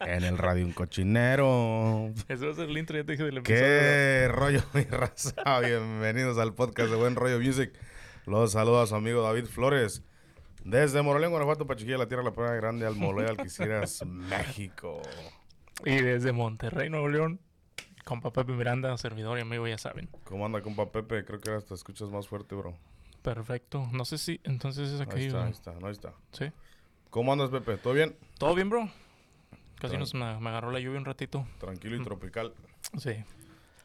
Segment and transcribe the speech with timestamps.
[0.00, 2.10] En el radio un cochinero.
[2.28, 3.62] Eso va a ser el intro, ya te dije del episodio.
[3.62, 5.60] ¿Qué rollo, mi raza?
[5.64, 7.72] Bienvenidos al podcast de Buen Rollo Music.
[8.24, 10.02] Los saluda a su amigo David Flores.
[10.64, 15.00] Desde Moroleón, Guanajuato, Pachiquilla, la tierra, la prueba grande, Almoloya, Alquiciras, México.
[15.84, 17.40] Y desde Monterrey, Nuevo León,
[18.04, 20.08] compa Pepe Miranda, servidor y amigo, ya saben.
[20.24, 21.24] ¿Cómo anda, compa Pepe?
[21.24, 22.76] Creo que ahora te escuchas más fuerte, bro.
[23.22, 23.88] Perfecto.
[23.92, 25.20] No sé si entonces es aquí.
[25.20, 26.12] Ahí está, ahí está, ahí está.
[26.32, 26.46] Sí.
[27.16, 27.78] ¿Cómo andas, Pepe?
[27.78, 28.14] ¿Todo bien?
[28.36, 28.90] Todo bien, bro.
[29.80, 31.46] Casi nos me, agarró la lluvia un ratito.
[31.58, 32.52] Tranquilo y tropical.
[32.98, 33.12] Sí.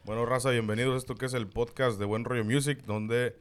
[0.04, 3.34] Bueno, raza, bienvenidos a esto que es el podcast de Buen Rollo Music, donde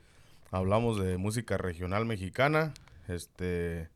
[0.49, 2.73] hablamos de música regional mexicana.
[3.09, 3.89] Este,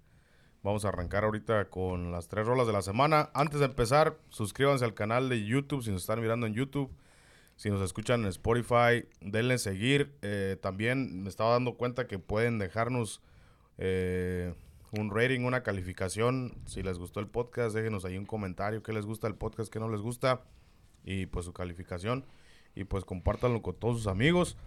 [0.64, 3.30] vamos a arrancar ahorita con las tres rolas de la semana.
[3.34, 6.92] Antes de empezar, suscríbanse al canal de YouTube si nos están mirando en YouTube.
[7.56, 10.14] Si nos escuchan en Spotify, denle seguir.
[10.24, 13.22] Eh, también me estaba dando cuenta que pueden dejarnos
[13.78, 14.54] eh,
[14.92, 16.54] un rating, una calificación.
[16.66, 18.84] Si les gustó el podcast, déjenos ahí un comentario.
[18.84, 19.72] ¿Qué les gusta el podcast?
[19.72, 20.42] ¿Qué no les gusta?
[21.04, 22.26] Y pues su calificación.
[22.76, 24.58] Y pues compártanlo con todos sus amigos.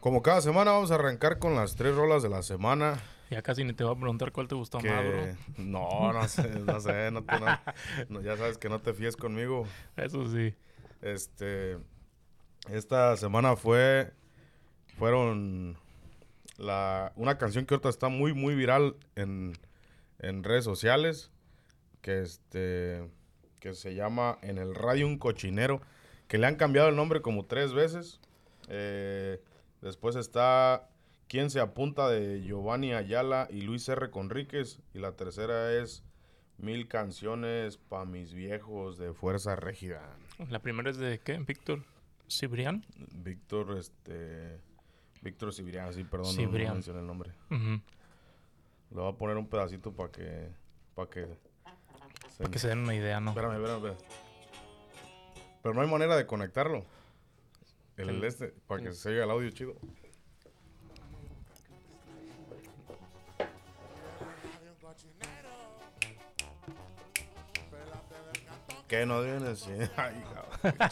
[0.00, 3.02] Como cada semana vamos a arrancar con las tres rolas de la semana.
[3.30, 5.36] Ya casi ni te voy a preguntar cuál te gustó más, bro.
[5.58, 7.10] No, no sé, no sé.
[8.22, 9.66] ya sabes que no te fíes conmigo.
[9.96, 10.54] Eso sí.
[11.02, 11.78] Este,
[12.70, 14.12] esta semana fue,
[14.96, 15.76] fueron
[16.58, 19.58] la, una canción que ahorita está muy, muy viral en,
[20.18, 21.30] en redes sociales,
[22.00, 23.10] que este,
[23.60, 25.80] que se llama En el radio un cochinero,
[26.28, 28.20] que le han cambiado el nombre como tres veces.
[28.68, 29.40] Eh,
[29.80, 30.88] después está
[31.28, 34.10] ¿Quién se apunta de Giovanni Ayala y Luis R.
[34.10, 34.80] Conríquez?
[34.94, 36.04] Y la tercera es
[36.58, 40.16] Mil canciones para mis viejos de Fuerza Régida.
[40.48, 41.36] La primera es de ¿qué?
[41.38, 41.82] ¿Víctor
[42.30, 42.86] Cibrián?
[43.12, 44.58] Víctor, este...
[45.22, 47.30] Víctor Cibrián, sí, perdón, no, mencioné el nombre.
[47.50, 47.80] Le
[48.90, 50.48] voy a poner un pedacito para que...
[50.94, 51.26] Para que...
[52.30, 53.30] Se para que se den una idea, ¿no?
[53.30, 53.98] Espérame, espérame, espérame.
[55.62, 56.84] Pero no hay manera de conectarlo.
[57.96, 59.74] El, este, para que se oiga el audio chido.
[68.86, 69.66] ¿Qué no vienes?
[69.96, 70.22] Ay,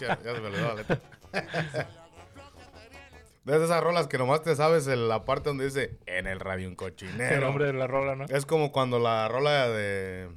[0.00, 2.03] ya se me olvidó la
[3.44, 6.69] De esas rolas que nomás te sabes en la parte donde dice en el radio
[6.69, 7.34] un cochinero.
[7.34, 8.25] El nombre de la rola, ¿no?
[8.25, 10.31] Es como cuando la rola de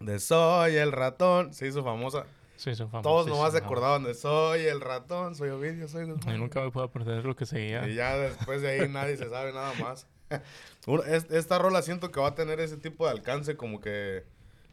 [0.00, 2.26] de Soy el ratón se hizo famosa.
[2.56, 3.02] Se hizo famosa.
[3.02, 6.90] Todos nomás se acordaban de Soy el ratón, soy Ovidio, soy Yo nunca me puedo
[6.90, 7.86] perder lo que seguía.
[7.88, 10.06] Y ya después de ahí nadie se sabe nada más.
[11.30, 14.24] Esta rola siento que va a tener ese tipo de alcance como que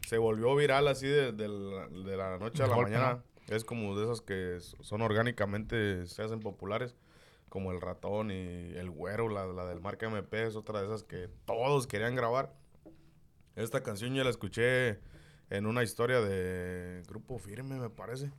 [0.05, 3.23] se volvió viral así de, la noche a la mañana.
[3.47, 6.95] Es como de esas que son orgánicamente, se hacen populares,
[7.50, 11.03] como el ratón y el güero, la, la del marca MP, es otra de esas
[11.03, 12.53] que todos querían grabar.
[13.56, 15.00] Esta canción ya la escuché
[15.50, 18.31] en una historia de Grupo Firme, me parece.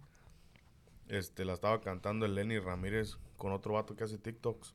[1.08, 4.74] Este, la estaba cantando el Lenny Ramírez con otro vato que hace TikToks.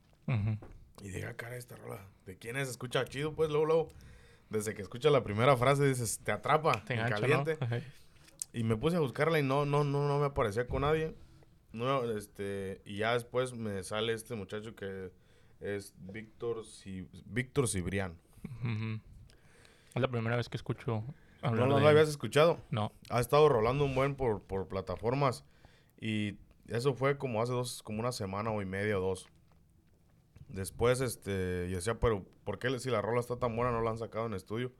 [1.02, 2.70] Y diga, cara, esta rola, ¿de quién es?
[2.70, 3.90] Escucha chido, pues, luego, luego
[4.50, 7.58] desde que escuchas la primera frase dices, te atrapa, te caliente.
[8.54, 11.16] Y me puse a buscarla y no, no, no, no me aparecía con nadie.
[11.74, 15.12] No, este, y ya después me sale este muchacho que
[15.60, 16.64] es Víctor
[17.26, 18.18] Víctor Cibrián.
[19.94, 21.04] Es la primera vez que escucho
[21.44, 22.60] ¿No, no lo habías escuchado?
[22.70, 22.92] No.
[23.10, 25.44] Ha estado rolando un buen por, por plataformas
[26.00, 26.38] y
[26.68, 29.28] eso fue como hace dos, como una semana o y media o dos.
[30.50, 33.92] Después, este, y decía, pero ¿por qué si la rola está tan buena no la
[33.92, 34.72] han sacado en estudio?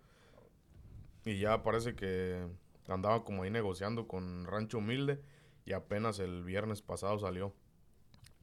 [1.26, 2.46] Y ya parece que
[2.88, 5.22] andaba como ahí negociando con Rancho Humilde
[5.66, 7.54] y apenas el viernes pasado salió.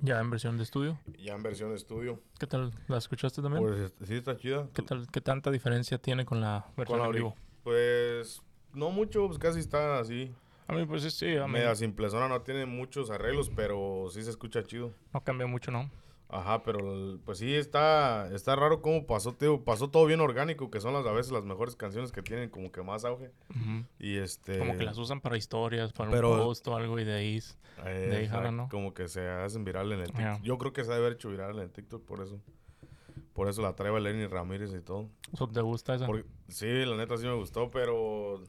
[0.01, 0.99] ¿Ya en versión de estudio?
[1.19, 2.21] Ya en versión de estudio.
[2.39, 2.73] ¿Qué tal?
[2.87, 3.65] ¿La escuchaste también?
[3.65, 4.69] Pues este, sí, está chida.
[4.73, 5.09] ¿Qué tal?
[5.11, 7.35] ¿Qué tanta diferencia tiene con la versión en vivo?
[7.65, 8.43] Pues
[8.73, 10.33] no mucho, pues casi está así.
[10.69, 11.55] A mí pues sí, a mí...
[11.55, 14.93] Media simplezona, no tiene muchos arreglos, pero sí se escucha chido.
[15.13, 15.91] No cambia mucho, ¿no?
[16.31, 20.81] Ajá, pero pues sí está está raro cómo pasó, tío, pasó todo bien orgánico, que
[20.81, 23.31] son las a veces las mejores canciones que tienen como que más auge.
[23.99, 27.15] Y este como que las usan para historias, para un post o algo y de
[27.15, 27.41] ahí,
[27.83, 28.69] de ahí ¿no?
[28.69, 30.43] Como que se hacen viral en el TikTok.
[30.43, 32.39] Yo creo que se debe haber hecho viral en el TikTok por eso.
[33.33, 35.09] Por eso la trae Lenny Ramírez y todo.
[35.53, 36.09] ¿Te gusta esa?
[36.49, 38.43] sí, la neta sí me gustó, pero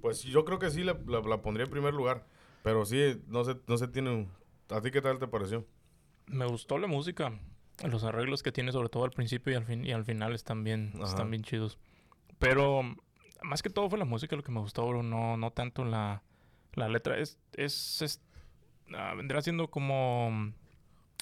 [0.00, 2.24] pues yo creo que sí la, la, pondría en primer lugar.
[2.62, 4.28] Pero sí, no sé, no sé, tiene...
[4.70, 5.66] ¿A ti qué tal te pareció?
[6.30, 7.32] Me gustó la música.
[7.84, 10.64] Los arreglos que tiene, sobre todo al principio y al, fin, y al final, están
[10.64, 11.78] bien, están bien chidos.
[12.38, 12.82] Pero
[13.42, 15.02] más que todo fue la música lo que me gustó, bro.
[15.02, 16.22] No, no tanto la,
[16.74, 17.18] la letra.
[17.18, 18.20] Es, es,
[18.94, 20.52] ah, vendrá siendo como,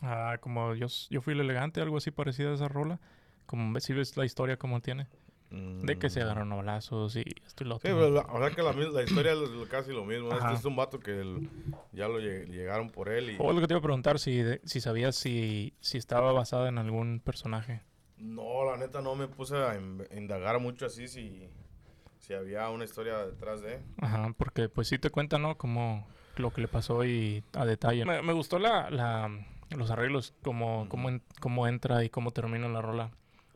[0.02, 3.00] ah, como yo, yo fui el elegante, algo así parecido a esa rola.
[3.46, 5.06] Como si ves la historia como tiene.
[5.50, 6.22] De que se mm.
[6.24, 7.90] agarraron a y esto y lo otro.
[7.90, 10.30] Sí, o sea que la, historia es casi lo mismo.
[10.32, 11.48] Este es un vato que
[11.92, 13.30] ya lo llegaron por él.
[13.30, 13.36] Y...
[13.38, 16.78] O lo que te iba a preguntar, si, si sabías si, si estaba basada en
[16.78, 17.82] algún personaje.
[18.18, 19.80] No, la neta no me puse a
[20.14, 21.48] indagar mucho así si,
[22.18, 23.80] si había una historia detrás de.
[24.02, 25.56] Ajá, porque pues sí te cuenta, ¿no?
[25.56, 26.06] Como
[26.36, 28.04] lo que le pasó y a detalle.
[28.04, 29.30] Me, me gustó la, la,
[29.76, 33.10] los arreglos, como, cómo, entra y cómo termina la rola.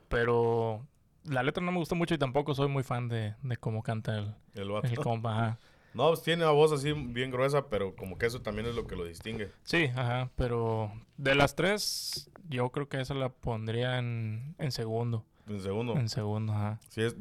[0.09, 0.87] Pero
[1.25, 4.19] la letra no me gustó mucho y tampoco soy muy fan de, de cómo canta
[4.19, 5.59] el, el, el compa.
[5.95, 8.87] No, pues tiene una voz así bien gruesa, pero como que eso también es lo
[8.87, 9.51] que lo distingue.
[9.63, 15.27] Sí, ajá, pero de las tres, yo creo que esa la pondría en, en segundo.
[15.47, 15.95] ¿En segundo?
[15.99, 16.81] En segundo, ajá.
[16.89, 17.15] Sí, es,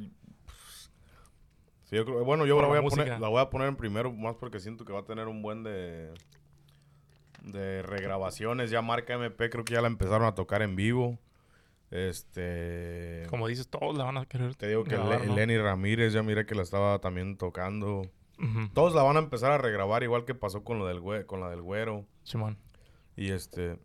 [1.83, 4.09] sí, yo creo, bueno, yo la voy, a poner, la voy a poner en primero
[4.13, 6.13] más porque siento que va a tener un buen de,
[7.41, 8.71] de regrabaciones.
[8.71, 11.19] Ya marca MP creo que ya la empezaron a tocar en vivo.
[11.91, 13.25] Este.
[13.29, 14.55] Como dices, todos la van a querer.
[14.55, 18.09] Te digo que Lenny Ramírez ya mira que la estaba también tocando.
[18.73, 21.49] Todos la van a empezar a regrabar igual que pasó con lo del con la
[21.49, 22.07] del güero.
[22.23, 22.57] Simón.
[23.15, 23.77] Y este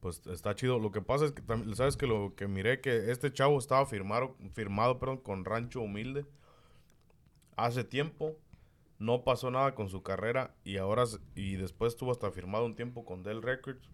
[0.00, 0.78] pues está chido.
[0.78, 1.42] Lo que pasa es que
[1.74, 6.26] sabes que lo que miré que este chavo estaba firmado firmado, perdón, con Rancho Humilde
[7.56, 8.36] hace tiempo.
[8.98, 11.04] No pasó nada con su carrera y ahora
[11.34, 13.88] y después estuvo hasta firmado un tiempo con Dell Records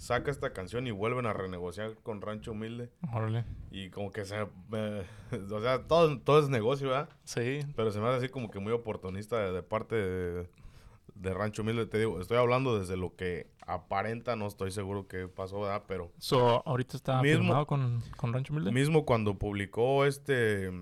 [0.00, 2.90] saca esta canción y vuelven a renegociar con Rancho Humilde.
[3.12, 3.44] Órale.
[3.70, 4.40] Y como que se...
[4.40, 7.10] o sea, todo, todo es negocio, ¿verdad?
[7.24, 7.60] Sí.
[7.76, 11.84] Pero se me hace así como que muy oportunista de, parte de, Rancho Humilde.
[11.84, 15.84] Te digo, estoy hablando desde lo que aparenta, no estoy seguro qué pasó, ¿verdad?
[15.86, 16.10] Pero...
[16.18, 18.72] So, ahorita está firmado con, con Rancho Humilde.
[18.72, 20.72] Mismo cuando publicó este...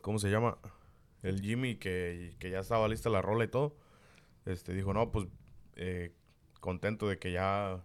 [0.00, 0.56] ¿Cómo se llama?
[1.22, 3.76] El Jimmy, que, que ya estaba lista la rola y todo.
[4.46, 5.26] Este, dijo, no, pues...
[5.76, 6.14] Eh,
[6.64, 7.78] contento de que ya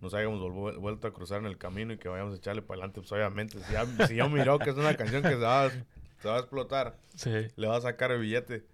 [0.00, 0.40] nos hayamos
[0.80, 3.58] vuelto a cruzar en el camino y que vayamos a echarle para adelante, pues obviamente,
[3.60, 6.96] si ya, si miró que es una canción que se va, a explotar,
[7.56, 8.64] le va a sacar el billete,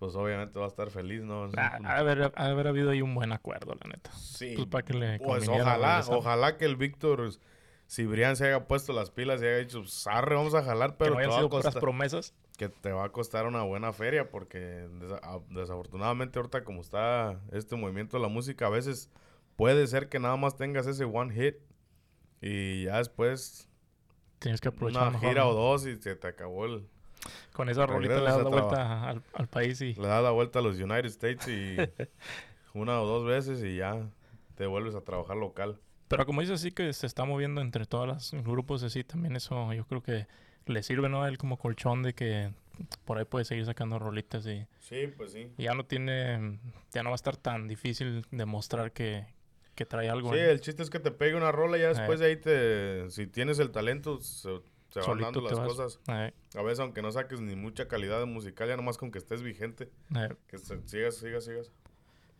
[0.00, 1.48] pues obviamente va a estar feliz, ¿no?
[1.84, 4.10] Haber, haber habido ahí un buen acuerdo, la neta.
[4.14, 4.54] Sí.
[4.56, 7.30] Pues para que le Pues ojalá, ojalá que el Víctor
[7.88, 11.26] Cibrián se haya puesto las pilas y haya dicho, sarre, vamos a jalar, pero que
[11.26, 12.34] no hayan sido promesas.
[12.58, 14.86] Que te va a costar una buena feria, porque
[15.48, 19.10] desafortunadamente ahorita como está este movimiento de la música, a veces
[19.56, 21.56] puede ser que nada más tengas ese one hit
[22.42, 23.70] y ya después
[24.38, 26.86] tienes que aprovechar una gira o dos y se te acabó el...
[27.54, 29.94] Con esa rolita le das la vuelta al, al, país y...
[29.94, 31.76] Le das la vuelta a los United States y
[32.78, 34.10] una o dos veces y ya
[34.56, 35.80] te vuelves a trabajar local.
[36.08, 39.72] Pero como dice así que se está moviendo entre todos los grupos así, también eso
[39.74, 40.26] yo creo que
[40.66, 41.22] le sirve, ¿no?
[41.22, 42.52] A él como colchón de que
[43.04, 44.66] por ahí puede seguir sacando rolitas y...
[44.78, 45.52] Sí, pues sí.
[45.58, 46.58] ya no tiene...
[46.92, 49.26] Ya no va a estar tan difícil demostrar que,
[49.74, 50.32] que trae algo.
[50.32, 53.10] Sí, el chiste es que te pegue una rola y ya después de ahí te...
[53.10, 54.48] Si tienes el talento, se,
[55.06, 56.00] van dando las cosas.
[56.06, 59.42] A veces aunque no saques ni mucha calidad de musical, ya nomás con que estés
[59.42, 59.90] vigente.
[60.46, 61.72] Que sigas, sigas, sigas.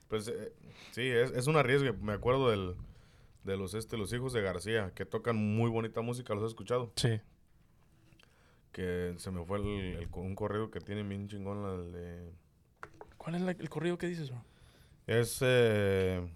[0.09, 0.53] Pues eh,
[0.93, 1.93] sí, es, es un arriesgue.
[1.93, 2.77] Me acuerdo del
[3.45, 6.93] de los este los hijos de García que tocan muy bonita música los has escuchado
[6.97, 7.21] sí.
[8.73, 12.33] Que se me fue el, un corrido que tiene bien chingón de
[13.17, 14.45] ¿cuál es el corrido que dices bro?
[15.07, 16.27] es eh,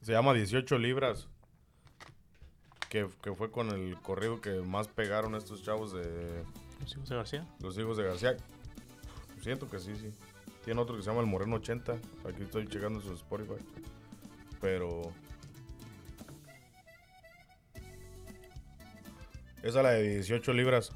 [0.00, 1.28] se llama 18 libras
[2.88, 6.44] que, que, fue con el corrido que más pegaron estos chavos de
[6.80, 8.36] los hijos de García los hijos de García.
[9.40, 10.12] Siento que sí sí.
[10.64, 13.54] Tiene otro que se llama el Moreno 80 aquí estoy checando su Spotify.
[14.60, 15.12] Pero
[19.62, 20.92] Esa es la de 18 libras.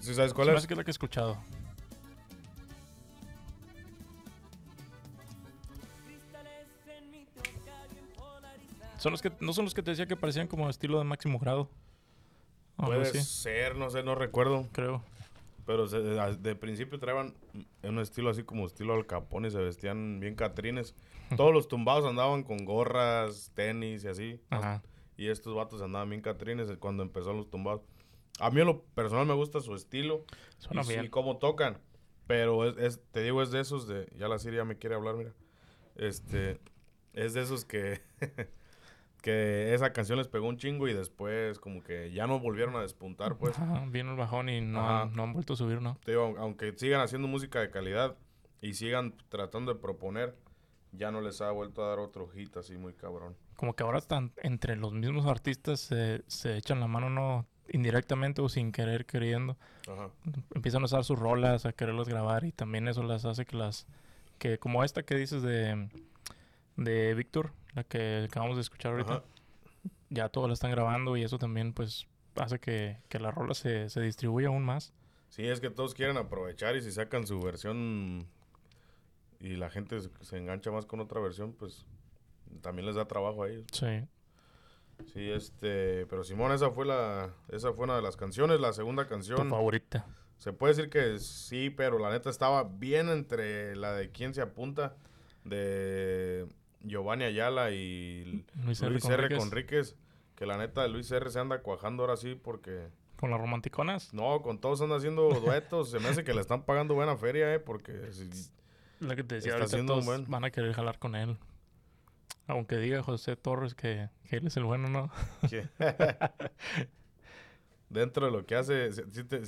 [0.00, 0.66] ¿Sí, sabes cuál es?
[0.66, 1.36] que es la que he escuchado.
[8.98, 11.38] Son los que, no son los que te decía que parecían como estilo de máximo
[11.38, 11.68] grado.
[12.76, 14.68] Puede ser, no sé, no recuerdo.
[14.72, 15.02] Creo.
[15.66, 17.34] Pero de, principio traían
[17.82, 20.94] un estilo así como estilo al capón y se vestían bien catrines.
[21.36, 24.40] Todos los tumbados andaban con gorras, tenis y así.
[24.50, 24.82] Ajá.
[25.16, 27.82] Y estos vatos andaban bien catrines cuando empezó los tumbados.
[28.40, 30.24] A mí en lo personal me gusta su estilo.
[31.02, 31.78] y, cómo tocan.
[32.26, 34.08] Pero es, te digo, es de esos de...
[34.16, 35.32] Ya la Siria me quiere hablar, mira.
[35.96, 36.60] Este...
[37.12, 38.00] Es de esos que...
[39.22, 42.82] que esa canción les pegó un chingo y después como que ya no volvieron a
[42.82, 43.56] despuntar, pues.
[43.58, 45.96] Ajá, vino el bajón y no han, no han, vuelto a subir, ¿no?
[46.04, 48.16] Te digo, aunque sigan haciendo música de calidad
[48.60, 50.34] y sigan tratando de proponer,
[50.92, 53.36] ya no les ha vuelto a dar otro hit así muy cabrón.
[53.56, 58.42] Como que ahora están entre los mismos artistas se, se echan la mano no indirectamente
[58.42, 59.56] o sin querer queriendo.
[60.54, 63.86] Empiezan a usar sus rolas a quererlas grabar y también eso las hace que las
[64.38, 65.88] que como esta que dices de
[66.76, 69.22] de Víctor la que acabamos de escuchar ahorita
[70.10, 72.06] ya todos la están grabando y eso también pues
[72.36, 74.92] hace que, que la rola se, se distribuya aún más.
[75.28, 78.26] Sí, es que todos quieren aprovechar y si sacan su versión
[79.42, 81.84] y la gente se, engancha más con otra versión, pues
[82.60, 83.66] también les da trabajo a ellos.
[83.72, 84.06] Sí.
[85.12, 89.08] Sí, este, pero Simón, esa fue la, esa fue una de las canciones, la segunda
[89.08, 89.42] canción.
[89.42, 90.06] Tu favorita.
[90.38, 94.42] Se puede decir que sí, pero la neta estaba bien entre la de quién se
[94.42, 94.94] apunta,
[95.44, 96.46] de
[96.80, 99.36] Giovanni Ayala y Luis, R.
[99.36, 99.96] Conríquez.
[100.36, 101.30] Que la neta de Luis R.
[101.30, 104.12] se anda cuajando ahora sí porque ¿Con las romanticonas?
[104.12, 105.90] No, con todos anda haciendo duetos.
[105.90, 107.60] Se me hace que le están pagando buena feria, ¿eh?
[107.60, 108.10] Porque...
[109.02, 111.36] Lo que te decía, ahorita todos van a querer jalar con él.
[112.46, 115.10] Aunque diga José Torres que, que él es el bueno, ¿no?
[117.92, 119.02] dentro de lo que hace, ¿sí,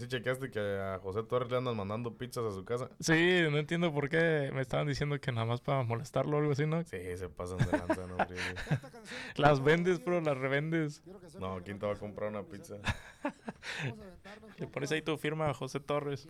[0.08, 2.90] chequeaste que a José Torres le andan mandando pizzas a su casa?
[3.00, 6.52] Sí, no entiendo por qué me estaban diciendo que nada más para molestarlo o algo
[6.52, 6.82] así, ¿no?
[6.84, 8.16] Sí, se pasan de lanza, ¿no?
[9.37, 11.02] las vendes, bro, las revendes.
[11.38, 12.76] No, ¿quién te va a comprar una pizza?
[14.58, 16.28] Le pones ahí tu firma a José Torres.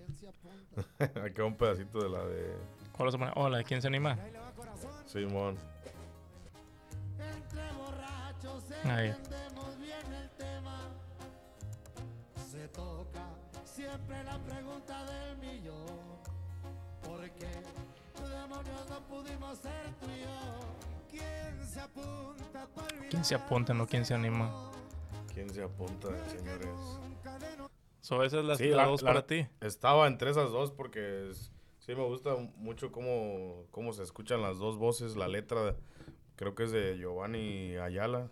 [1.23, 2.55] Aquí un pedacito de la de...
[2.97, 3.51] ¿Cuál se pone?
[3.51, 4.17] La de quién se anima.
[5.07, 5.59] Simón.
[8.85, 9.15] Ahí.
[13.65, 15.85] siempre la pregunta del millón.
[17.03, 17.47] ¿Por qué
[18.29, 20.61] demonios no pudimos ser tú y yo?
[21.11, 22.69] ¿Quién se apunta
[23.11, 24.71] ¿Quién se apunta, no quién se anima?
[25.33, 26.69] ¿Quién se apunta, señores?
[28.01, 29.47] So, esas es las sí, dos para ti.
[29.61, 31.31] Estaba entre esas dos porque
[31.85, 35.17] sí me gusta mucho cómo, cómo se escuchan las dos voces.
[35.17, 35.77] La letra
[36.37, 38.31] creo que es de Giovanni Ayala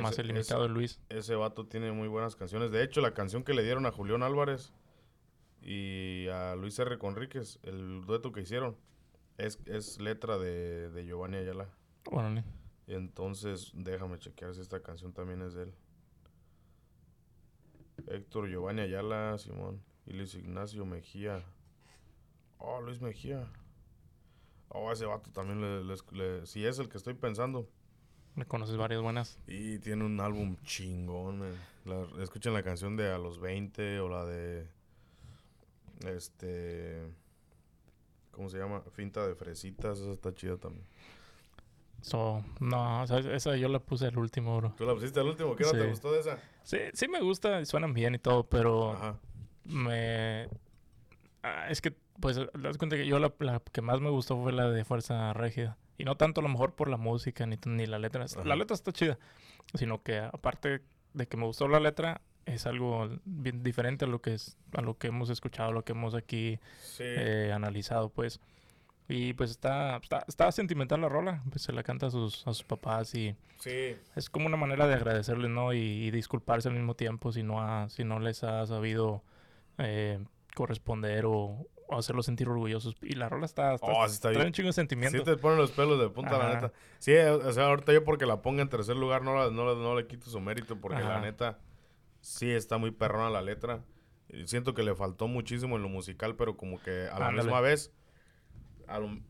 [0.00, 1.00] más ilimitado de Luis.
[1.08, 2.70] Ese vato tiene muy buenas canciones.
[2.70, 4.72] De hecho, la canción que le dieron a Julián Álvarez
[5.62, 6.98] y a Luis R.
[6.98, 8.76] Conríquez, el dueto que hicieron,
[9.38, 11.68] es, es letra de, de Giovanni Ayala.
[12.86, 15.74] Y entonces, déjame chequear si esta canción también es de él.
[18.08, 19.82] Héctor Giovanni Ayala, Simón.
[20.04, 21.44] Y Luis Ignacio Mejía.
[22.58, 23.46] Oh, Luis Mejía.
[24.68, 27.68] Oh, ese vato también le, si es el que estoy pensando.
[28.34, 29.38] Me conoces varias buenas.
[29.46, 31.40] Y tiene un álbum chingón,
[31.84, 34.66] la, escuchen la canción de A los 20 o la de.
[36.06, 37.02] Este.
[38.32, 38.82] ¿Cómo se llama?
[38.92, 40.86] Finta de fresitas, esa está chida también.
[42.02, 44.74] So, no, esa yo la puse al último, bro.
[44.76, 45.56] ¿Tú la pusiste al último?
[45.56, 46.38] ¿Qué no te gustó de esa?
[46.62, 48.92] Sí, sí me gusta, suenan bien y todo, pero.
[48.92, 49.18] Ajá.
[49.64, 50.48] Me.
[51.42, 54.52] Ah, es que, pues, das cuenta que yo la, la que más me gustó fue
[54.52, 55.76] la de Fuerza Régida.
[55.98, 58.26] Y no tanto a lo mejor por la música ni, ni la letra.
[58.44, 59.18] La letra está chida.
[59.74, 60.82] Sino que aparte
[61.14, 64.80] de que me gustó la letra, es algo bien diferente a lo que es, a
[64.80, 66.60] lo que hemos escuchado, lo que hemos aquí
[66.98, 68.40] eh, analizado, pues.
[69.08, 72.64] Y pues está, está, sentimental la rola, pues se la canta a sus, a sus
[72.64, 73.36] papás y
[74.16, 75.72] es como una manera de agradecerles, ¿no?
[75.72, 79.22] Y, disculparse al mismo tiempo si no, ha, si no les ha sabido
[79.78, 80.18] eh,
[80.56, 82.96] corresponder o, o hacerlos sentir orgullosos.
[83.02, 85.18] Y la rola está, está, oh, está un chingo de sentimiento.
[85.18, 86.72] Sí te ponen los pelos de punta, la neta.
[86.98, 90.06] Sí, o sea, ahorita yo porque la ponga en tercer lugar no, no, no le
[90.06, 91.58] quito su mérito porque la neta
[92.20, 93.84] sí está muy perrona la letra.
[94.46, 97.92] Siento que le faltó muchísimo en lo musical, pero como que a la misma vez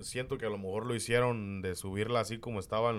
[0.01, 2.91] siento que a lo mejor lo hicieron de subirla así como estaba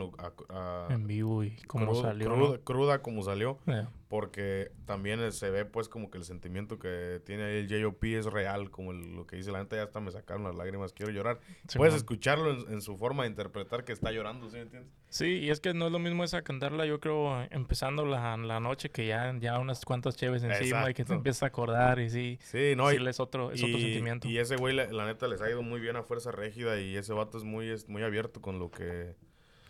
[0.90, 2.34] en, vivo y como salió.
[2.34, 3.60] Cruda, cruda, como salió.
[4.08, 8.18] Porque también se ve pues como que el sentimiento que tiene ahí el J.O.P.
[8.18, 11.12] es real, como lo que dice la gente, ya hasta me sacaron las lágrimas, quiero
[11.12, 11.40] llorar.
[11.76, 14.94] Puedes escucharlo en, su forma de interpretar que está llorando, ¿sí me entiendes?
[15.10, 18.60] Sí, y es que no es lo mismo esa cantarla, yo creo, empezando la, la
[18.60, 22.10] noche que ya, ya unas cuantas chéves encima y que te empiezas a acordar y
[22.10, 22.40] sí.
[22.44, 22.90] Sí, no.
[22.90, 24.28] Sí, es otro, es otro sentimiento.
[24.28, 26.96] Y ese güey, la, la, neta, les ha ido muy bien a Fuerza Régida y
[26.96, 29.16] ese vato es muy, es muy abierto con lo que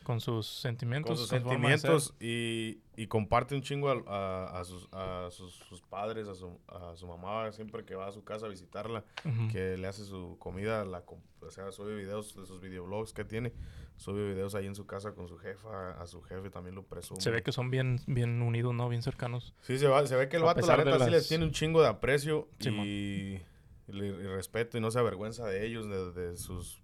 [0.08, 1.10] con sus sentimientos.
[1.10, 6.34] Con sus sentimientos y, y, comparte un chingo a, a, sus, a sus, padres, a
[6.34, 9.04] su, a su mamá, siempre que va a su casa a visitarla,
[9.52, 11.04] que le hace su comida, la,
[11.42, 13.52] o sea, sube videos de sus videoblogs que tiene,
[13.98, 17.20] sube videos ahí en su casa con su jefa, a su jefe también lo presume.
[17.20, 18.88] Se ve que son bien, bien unidos, ¿no?
[18.88, 19.54] Bien cercanos.
[19.60, 21.82] Sí, se, va, se ve que el vato, la neta, sí les tiene un chingo
[21.82, 23.42] de aprecio y, y,
[23.90, 26.82] respeto y no se avergüenza de ellos, de, de sus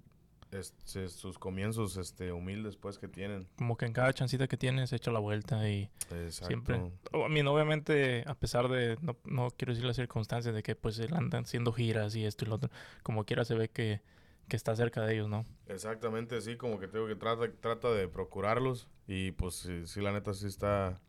[0.54, 3.48] este, sus comienzos este, humildes pues que tienen.
[3.58, 5.90] Como que en cada chancita que tiene se echa la vuelta y
[6.30, 6.76] siempre...
[6.76, 11.00] a mí, obviamente, a pesar de, no, no, quiero decir las circunstancias de que pues
[11.12, 12.70] andan haciendo giras y esto y lo otro,
[13.02, 14.02] como quiera se ve que,
[14.48, 15.46] que está cerca de ellos, ¿no?
[15.68, 20.34] Exactamente, sí, como que tengo que trata, trata de procurarlos y pues sí, la neta
[20.34, 21.00] sí está...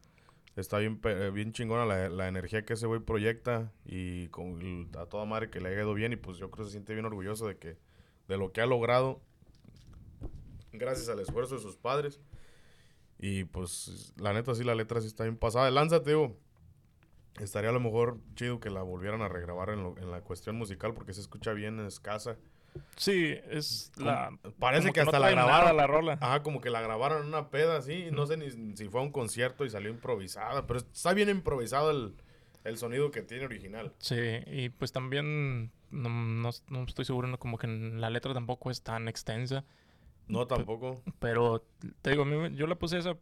[0.57, 1.01] Está bien,
[1.33, 5.59] bien chingona la, la energía que ese güey proyecta y con, a toda madre que
[5.59, 7.77] le ha ido bien y pues yo creo que se siente bien orgulloso de que
[8.29, 9.21] de lo que ha logrado
[10.78, 12.21] gracias al esfuerzo de sus padres.
[13.19, 15.71] Y pues, la neta, sí, la letra sí está bien pasada.
[15.71, 16.14] Lánzate,
[17.40, 20.57] estaría a lo mejor chido que la volvieran a regrabar en, lo- en la cuestión
[20.57, 22.37] musical porque se escucha bien escasa.
[22.97, 24.37] Sí, es la...
[24.59, 25.76] Parece que, no hasta la grabaron.
[25.76, 26.19] la rola.
[26.21, 28.09] Ajá, como que la grabaron en una peda así.
[28.11, 30.66] No sé ni si fue a un concierto y salió improvisada.
[30.66, 32.14] Pero está bien improvisado el,
[32.64, 33.93] el sonido que tiene original.
[34.00, 34.16] Sí,
[34.47, 38.83] y pues también no, no- no estoy seguro, no, como que la letra tampoco es
[38.83, 39.64] tan extensa.
[40.28, 41.02] No, tampoco.
[41.19, 41.64] Pero
[42.02, 43.16] te digo, a mí me- yo le puse esa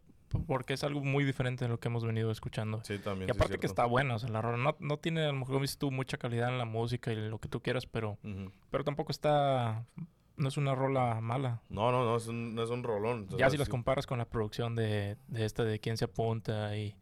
[0.47, 2.81] porque es algo muy diferente de lo que hemos venido escuchando.
[2.83, 3.29] Sí, también.
[3.29, 5.33] Y sí, aparte que está buena, o sea, la rola no, no tiene, a lo
[5.33, 8.17] mejor tú, mucha calidad en la música y lo que tú quieras, pero,
[8.71, 9.85] pero tampoco está,
[10.37, 11.61] no es una rola mala.
[11.69, 13.27] No, no, no, es un, no es un rolón.
[13.37, 16.95] ya si las comparas con la producción de, de esta de quién se apunta y,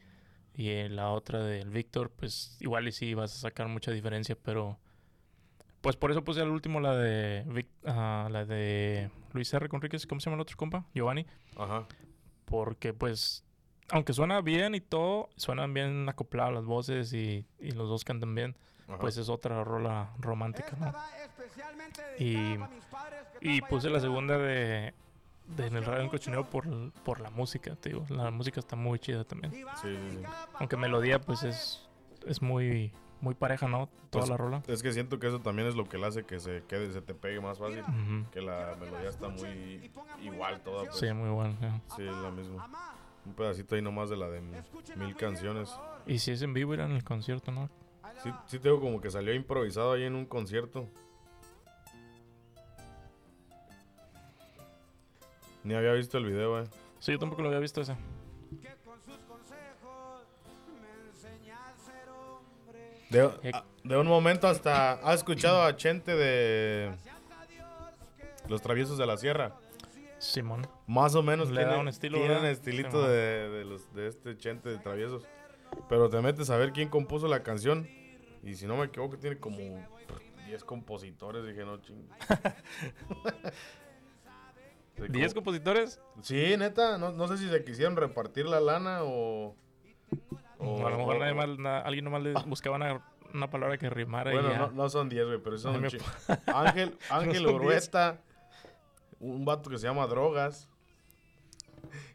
[0.53, 4.77] y la otra del Víctor, pues igual y sí vas a sacar mucha diferencia, pero
[5.81, 9.67] pues por eso puse al último la de Vic- ah, la de Luis R.
[9.69, 10.85] Conríquez, ¿cómo se llama el otro compa?
[10.93, 11.25] Giovanni.
[11.57, 11.85] Ajá.
[12.45, 13.43] Porque pues,
[13.89, 18.35] aunque suena bien y todo, suenan bien acopladas las voces y, y los dos cantan
[18.35, 18.55] bien,
[18.87, 18.99] ajá.
[18.99, 20.93] pues es otra rola romántica, ¿no?
[22.19, 22.57] Y-
[23.43, 24.93] Y, puse la segunda de,
[25.47, 28.05] de En el radio del cochinero por, por la música, te digo.
[28.09, 29.51] La música está muy chida también.
[29.51, 30.17] Sí, sí, sí.
[30.59, 31.89] Aunque melodía, pues es,
[32.27, 33.87] es muy, muy pareja, ¿no?
[34.09, 34.63] Toda Pues, la rola.
[34.67, 37.01] Es que siento que eso también es lo que le hace que se quede, se
[37.01, 37.83] te pegue más fácil.
[38.31, 40.85] Que la melodía está muy igual toda.
[40.85, 40.97] Pues.
[40.97, 41.29] Sí, muy
[41.61, 41.81] ya.
[41.95, 42.69] Sí, es la misma.
[43.25, 45.73] Un pedacito ahí nomás de la de mil canciones.
[46.07, 47.69] Y si es en vivo, era en el concierto, ¿no?
[48.23, 50.87] Sí, sí tengo como que salió improvisado ahí en un concierto.
[55.63, 56.63] Ni había visto el video, eh.
[56.99, 57.95] Sí, yo tampoco lo había visto ese.
[63.11, 63.29] De,
[63.83, 64.93] de un momento hasta...
[64.93, 66.91] ¿Has escuchado a Chente de...
[68.47, 69.55] Los Traviesos de la Sierra?
[70.17, 70.67] Simón.
[70.87, 72.51] Más o menos Le da tiene, un estilo, tiene ¿verdad?
[72.51, 75.23] estilito de, de los, de este Chente de Traviesos.
[75.89, 77.87] Pero te metes a ver quién compuso la canción.
[78.43, 79.57] Y si no me equivoco, tiene como
[80.47, 81.45] 10 compositores.
[81.45, 82.07] Dije, no, ching.
[84.97, 85.99] De ¿10 como- compositores?
[86.21, 86.97] Sí, neta.
[86.97, 89.55] No, no sé si se quisieron repartir la lana o...
[90.61, 93.01] o- a lo mejor o- nadie más- na- alguien nomás le buscaba una,
[93.33, 94.57] una palabra que rimara y Bueno, ya.
[94.59, 95.85] no, no son 10, güey, pero son un
[96.55, 97.53] Ángel, Ángel 10.
[97.55, 98.21] Urueta,
[99.19, 100.67] un vato que se llama Drogas,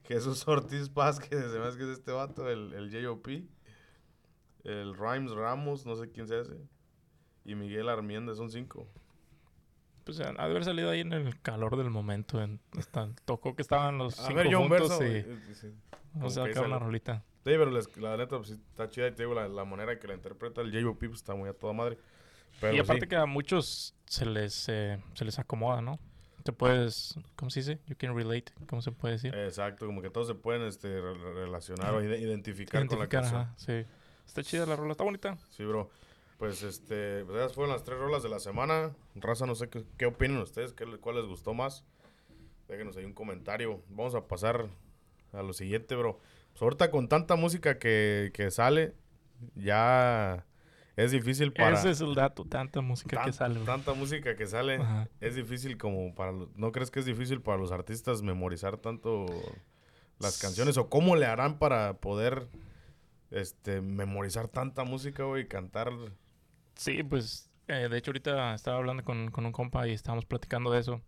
[0.05, 3.45] Jesús Ortiz Paz, que se me hace que es este vato, el, el J.O.P.,
[4.65, 6.57] el Rhymes Ramos, no sé quién se hace,
[7.45, 8.87] y Miguel Armienda, son cinco.
[10.05, 12.41] Pues ha de haber salido ahí en el calor del momento.
[12.41, 15.05] En, hasta- tocó que estaban los A cinco ver, yo un verso.
[15.05, 15.23] y
[15.55, 15.73] sí.
[16.13, 17.25] como vamos que a ahí sacar una rolita.
[17.47, 20.09] Sí, pero les- la neta, pues, está chida y te digo, la, la manera que
[20.09, 21.07] la interpreta el J.O.P.
[21.09, 21.97] pues, está muy a toda madre.
[22.61, 26.01] Pero y aparte sí, que a muchos se les, eh, se les acomoda, ¿no?
[26.43, 27.79] Te puedes, ¿cómo se dice?
[27.87, 29.33] You can relate, ¿cómo se puede decir?
[29.33, 33.09] Exacto, como que todos se pueden este, re- re- relacionar o ide- identificar, con la
[33.09, 33.43] canción.
[33.43, 33.85] ajá, sí.
[34.27, 35.39] Está chida la rola, está bonita.
[35.51, 35.89] Sí, bro.
[36.39, 38.91] Pues este, pues esas fueron las tres rolas de la semana.
[39.15, 41.85] Raza, no sé qué, qué opinan ustedes, qué, cuál les gustó más.
[42.69, 43.83] Déjenos ahí un comentario.
[43.89, 44.67] Vamos a pasar
[45.33, 46.19] a lo siguiente, bro.
[46.53, 48.95] Pues ahorita con tanta música que, que sale,
[49.55, 50.47] ya
[50.97, 51.79] es difícil para...
[51.79, 53.55] Ese es el dato, tanta música que tan- sale.
[53.57, 53.65] bro.
[53.65, 55.09] Tanta música que sale, Ajá.
[55.21, 56.33] es difícil como para...
[56.33, 59.27] los- ¿No crees que es difícil para los artistas memorizar tanto
[60.19, 60.79] las canciones?
[60.79, 62.49] ¿O cómo le harán para poder
[63.31, 65.93] este, memorizar tanta música, güey, y cantar...
[66.77, 70.71] Sí, pues, eh, de hecho ahorita estaba hablando con, con un compa y estábamos platicando
[70.71, 71.03] de eso.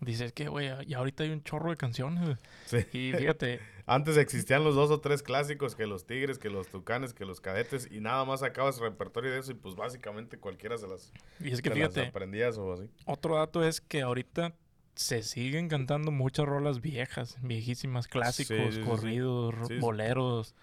[0.00, 2.24] Dice, es que, güey, y ahorita hay un chorro de canciones.
[2.24, 2.36] güey".
[2.66, 2.78] Sí.
[2.92, 7.12] Y fíjate, Antes existían los dos o tres clásicos, que los tigres, que los tucanes,
[7.12, 10.86] que los cadetes, y nada más acabas repertorio de eso, y pues básicamente cualquiera se
[10.86, 12.88] las, y es que se las fíjate, aprendías o así.
[13.04, 14.54] otro dato es que ahorita
[14.94, 20.54] se siguen cantando muchas rolas viejas, viejísimas, clásicos, Sí, sí, corridos, boleros,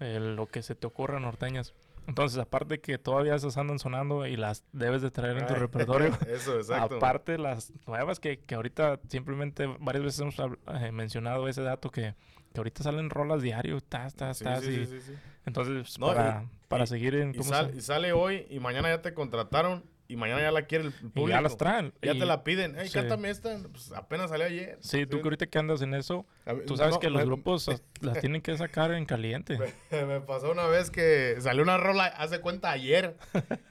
[0.00, 1.74] eh, lo que se te ocurra norteñas.
[2.06, 5.60] Entonces, aparte que todavía esas andan sonando y las debes de traer en tu Ay,
[5.60, 6.16] repertorio.
[6.28, 6.96] Eso, exacto.
[6.96, 12.14] Aparte las nuevas que, que ahorita simplemente varias veces hemos eh, mencionado ese dato que,
[12.52, 15.12] que ahorita salen rolas diario, tas, tas, Sí, tas, sí, y sí, sí, sí.
[15.46, 18.60] entonces No, para, y- para y- seguir en Y, ¿cómo sal- y sale hoy, y
[18.60, 21.28] mañana ya te contrataron, y mañana ya la quiere el público.
[21.28, 21.92] y ya las traen.
[22.00, 22.76] Ya Y- te la piden.
[22.78, 22.94] Hey, sí.
[22.94, 23.58] cántame esta.
[23.72, 24.78] Pues apenas salió ayer.
[24.80, 26.24] Sí, tú que ahorita que andas en eso,
[26.66, 29.58] Tú sabes no, que los me- grupos as- las tienen que sacar en caliente.
[29.90, 33.16] Me pasó una vez que salió una rola, hace cuenta ayer,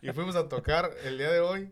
[0.01, 1.71] y fuimos a tocar el día de hoy.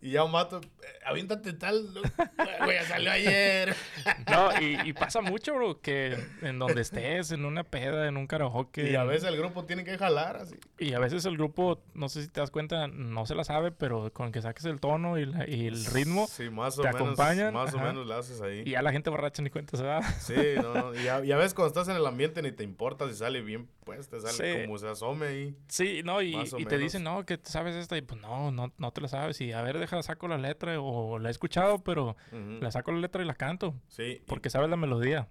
[0.00, 1.88] Y ya un mato, eh, aviéntate tal,
[2.64, 3.74] güey, salió ayer.
[4.30, 8.90] no, y, pasa mucho, bro, que en donde estés, en una peda, en un karaoke.
[8.90, 10.56] Y a veces el grupo tiene que jalar así.
[10.78, 13.72] Y a veces el grupo, no sé si te das cuenta, no se la sabe,
[13.72, 17.54] pero con que saques el tono y, el ritmo, sí, más o te menos, acompañan.
[17.54, 18.64] Más o menos lo haces ahí.
[18.66, 20.02] Y ya la gente borracha ni cuenta se da.
[20.02, 23.40] Sí, no, Y a, veces cuando estás en el ambiente ni te importa si sale
[23.40, 25.56] bien, pues te sale como se asome ahí.
[25.68, 26.36] Sí, no, y,
[26.68, 29.40] te dicen, no, que sabes esta, y pues no, no, no te la sabes.
[29.40, 32.98] Y a ver, deja, saco la letra, o la he escuchado, pero la saco la
[32.98, 33.74] letra y la canto.
[33.88, 34.22] Sí.
[34.26, 35.28] Porque sabes la melodía.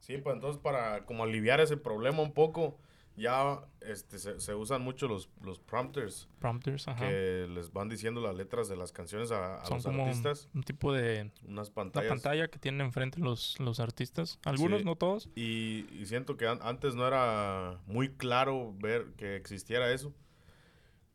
[0.00, 2.76] Sí, pues entonces para como aliviar ese problema un poco,
[3.16, 6.28] ya este, se, usan mucho los, los prompters.
[6.40, 7.06] Prompters, ajá.
[7.06, 10.48] Que les van diciendo las letras de las canciones a, a Son los como artistas.
[10.54, 11.30] Un, tipo de.
[11.46, 12.10] Unas pantallas.
[12.10, 14.38] Una pantalla que tienen enfrente los, los artistas.
[14.44, 15.30] Algunos, no todos.
[15.36, 20.12] Y, y siento que antes no era muy claro ver que existiera eso.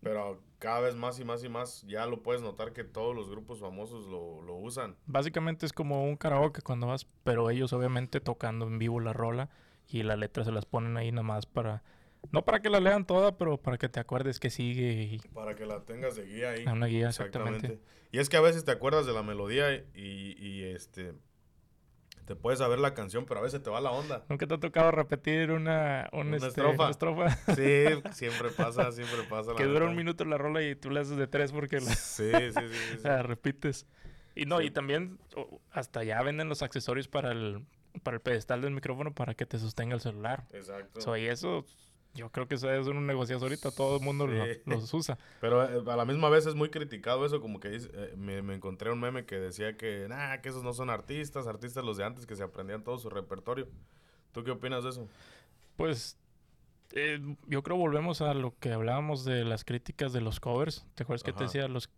[0.01, 3.29] Pero cada vez más y más y más ya lo puedes notar que todos los
[3.29, 4.95] grupos famosos lo, lo, usan.
[5.05, 9.49] Básicamente es como un karaoke cuando vas, pero ellos obviamente tocando en vivo la rola
[9.87, 11.83] y la letra se las ponen ahí nada más para...
[12.31, 15.19] No para que la lean toda, pero para que te acuerdes que sigue y...
[15.33, 16.65] Para que la tengas de guía ahí.
[16.65, 17.79] Una guía, exactamente.
[18.11, 21.13] Y es que a veces te acuerdas de la melodía y, y este
[22.29, 24.23] te puedes saber la canción, pero a veces te va la onda.
[24.29, 26.91] ¿Nunca te ha tocado repetir una, una, este, estrofa?
[26.91, 27.27] estrofa?
[27.55, 29.55] Sí, siempre pasa, siempre pasa.
[29.55, 32.29] que dura un minuto la rola y tú le haces de tres porque la, sí,
[32.31, 33.87] sí, sí, la repites.
[34.35, 35.17] Y no, y también
[35.71, 37.65] hasta ya venden los accesorios para el,
[38.03, 40.45] para el pedestal del micrófono para que te sostenga el celular.
[40.53, 41.17] Exacto.
[41.17, 41.65] y eso
[42.13, 44.27] yo creo que eso es un negocio ahorita, todo el mundo
[44.65, 45.17] los usa.
[45.41, 48.91] Pero eh, a la misma vez es muy criticado eso, como que eh, me, encontré
[48.91, 52.25] un meme que decía que, nah, que esos no son artistas, artistas los de antes
[52.25, 53.67] que se aprendían todo su repertorio.
[54.31, 55.07] ¿Tú qué opinas de eso?
[55.75, 56.17] Pues
[56.91, 60.85] eh, yo creo volvemos a lo que hablábamos de las críticas de los covers.
[60.95, 61.89] ¿Te acuerdas que te decía los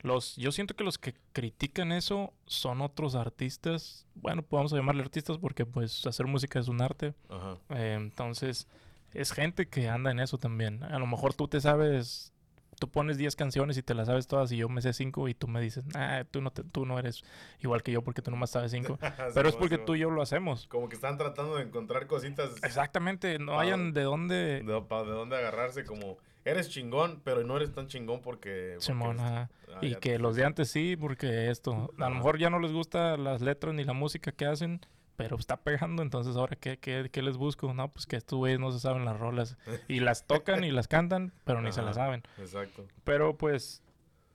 [0.00, 4.06] los yo siento que los que critican eso son otros artistas.
[4.14, 7.14] Bueno, podemos llamarle artistas porque pues hacer música es un arte.
[7.28, 7.58] Ajá.
[7.68, 8.68] entonces
[9.12, 10.82] es gente que anda en eso también.
[10.84, 12.32] A lo mejor tú te sabes,
[12.78, 15.34] tú pones 10 canciones y te las sabes todas y yo me sé 5 y
[15.34, 17.22] tú me dices, ah, tú no, tú no eres
[17.60, 18.98] igual que yo porque tú nomás sabes 5.
[19.34, 20.66] Pero es porque tú y yo lo hacemos.
[20.66, 22.50] Como que están tratando de encontrar cositas.
[22.62, 24.34] Exactamente, no hayan de dónde...
[24.34, 26.18] De, de dónde agarrarse como...
[26.44, 28.76] Eres chingón, pero no eres tan chingón porque...
[28.78, 29.48] Simón, ah,
[29.82, 31.92] y que los de antes sí, porque esto...
[31.98, 34.80] A lo mejor ya no les gusta las letras ni la música que hacen
[35.16, 37.72] pero está pegando, entonces ahora ¿qué, qué, qué les busco?
[37.74, 39.56] No, pues que estos güeyes no se saben las rolas
[39.88, 42.22] y las tocan y las cantan, pero ni se las saben.
[42.38, 42.86] Exacto.
[43.04, 43.82] Pero pues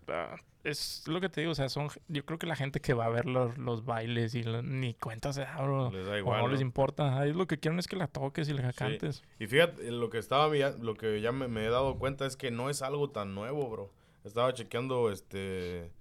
[0.07, 2.93] ah, es lo que te digo, o sea, son yo creo que la gente que
[2.93, 6.47] va a ver los, los bailes y ni cuenta se da, Les da igual, no,
[6.47, 9.23] les importa, es lo que quieren es que la toques y la cantes.
[9.39, 12.69] Y fíjate, lo que estaba lo que ya me, he dado cuenta es que no
[12.69, 13.91] es algo tan nuevo, bro.
[14.23, 15.91] Estaba chequeando este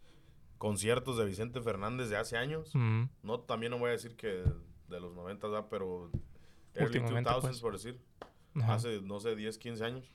[0.59, 2.73] conciertos de Vicente Fernández de hace años.
[3.23, 4.45] No, también no voy a decir que
[4.91, 5.67] de los 90, ¿verdad?
[5.71, 6.11] Pero
[6.75, 7.61] early 2000s, pues.
[7.61, 7.99] por decir.
[8.63, 10.13] Hace, no sé, 10, 15 años.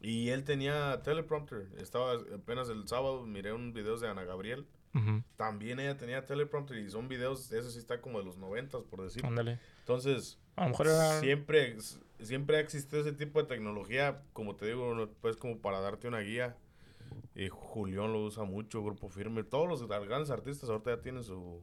[0.00, 1.68] Y él tenía teleprompter.
[1.78, 4.66] Estaba apenas el sábado, miré unos videos de Ana Gabriel.
[5.36, 9.02] También ella tenía teleprompter y son videos, eso sí está como de los 90, por
[9.02, 9.24] decir.
[9.24, 9.58] Ándale.
[9.78, 10.88] Entonces, a lo mejor
[11.20, 11.76] siempre,
[12.20, 16.20] siempre ha existido ese tipo de tecnología, como te digo, pues como para darte una
[16.20, 16.56] guía.
[17.34, 19.44] Y Julián lo usa mucho, Grupo Firme.
[19.44, 21.62] Todos los grandes artistas ahorita ya tienen su,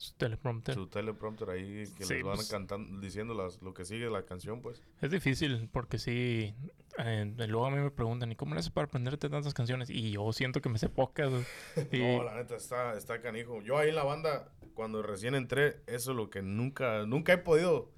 [0.00, 0.74] su teleprompter.
[0.74, 2.48] Su teleprompter ahí que les van pues.
[2.48, 4.82] cantando, diciendo las, lo que sigue la canción, pues.
[5.02, 6.54] Es difícil porque sí.
[6.96, 9.90] Eh, luego a mí me preguntan, ¿y cómo le haces para aprenderte tantas canciones?
[9.90, 11.30] Y yo siento que me sé pocas.
[11.92, 13.60] no, la neta está, está canijo.
[13.60, 17.38] Yo ahí en la banda, cuando recién entré, eso es lo que nunca, nunca he
[17.38, 17.90] podido.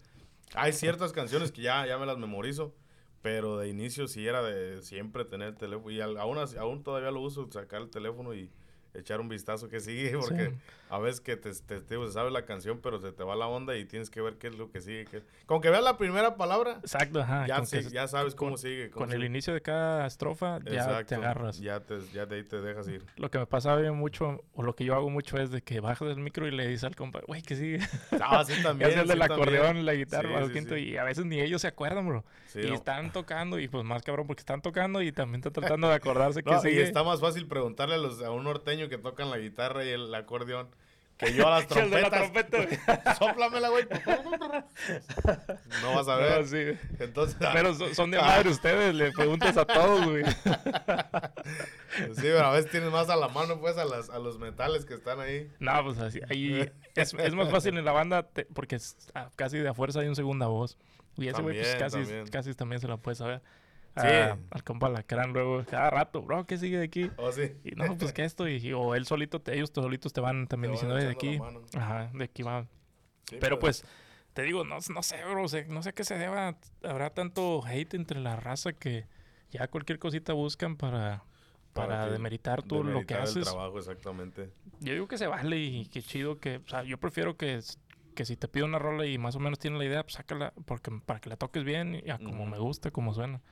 [0.54, 2.74] Hay ciertas canciones que ya, ya me las memorizo.
[3.22, 5.88] Pero de inicio sí era de siempre tener el teléfono.
[5.92, 8.50] Y aún, aún todavía lo uso, sacar el teléfono y
[8.94, 10.52] echar un vistazo que sigue, porque
[10.88, 13.76] a veces que te, te, te, sabes la canción, pero se te va la onda
[13.76, 15.04] y tienes que ver qué es lo que sigue.
[15.06, 15.22] Qué...
[15.46, 18.90] Con que veas la primera palabra, Exacto, ajá, ya, ya sabes cómo sigue.
[18.90, 21.58] con el inicio de cada estrofa ya te agarras.
[21.58, 23.04] Ya, te, ya de ahí te dejas ir.
[23.16, 26.08] Lo que me pasa mucho, o lo que yo hago mucho es de que bajas
[26.08, 27.78] el micro y le dices al compa, güey, que sigue.
[28.20, 28.98] Ah, sí, también.
[28.98, 30.46] el del acordeón, la guitarra,
[30.78, 32.24] y a veces ni ellos se acuerdan, bro.
[32.54, 35.94] y están tocando, y pues más cabrón porque están tocando y también está tratando de
[35.94, 36.74] acordarse que sigue.
[36.74, 39.88] Y está más fácil preguntarle a, los, a un norteño que tocan la guitarra y
[39.90, 40.68] el acordeón
[41.18, 42.28] que yo a las trompetas.
[43.18, 43.86] Sóplamela, güey.
[45.82, 46.46] no vas a ver.
[46.46, 46.78] sí.
[46.98, 50.24] Entonces, pero son de madre ustedes, le preguntas a todos, güey.
[52.14, 54.84] sí, pero a veces tienes más a la mano, pues, a, las, a los metales
[54.84, 55.50] que están ahí.
[55.60, 56.20] No, pues así.
[56.28, 58.78] Ahí es, es más fácil en la banda porque
[59.14, 60.78] ah, casi de a fuerza hay un segunda voz.
[61.16, 62.26] Y ese güey, pues casi también.
[62.28, 63.42] casi también se la puede saber.
[63.94, 67.10] Al compa Lacrán luego, cada rato, bro, ¿qué sigue de aquí?
[67.16, 67.52] Oh, sí.
[67.64, 70.72] Y no, pues que esto, y, o él solito, te, ellos solitos te van también
[70.72, 71.38] diciendo, de aquí,
[71.76, 72.66] ajá, de aquí va.
[73.40, 73.84] Pero pues,
[74.32, 78.20] te digo, no, no sé, bro, no sé qué se deba, habrá tanto hate entre
[78.20, 79.06] la raza que
[79.50, 81.24] ya cualquier cosita buscan para,
[81.72, 83.36] para, demeritar todo lo que haces.
[83.36, 84.50] El trabajo, exactamente.
[84.80, 87.60] Yo digo que se vale y qué chido que, o sea, yo prefiero que,
[88.14, 90.54] que si te pido una rola y más o menos tienes la idea, pues sácala,
[90.64, 93.42] porque para que la toques bien y a como me gusta, como suena.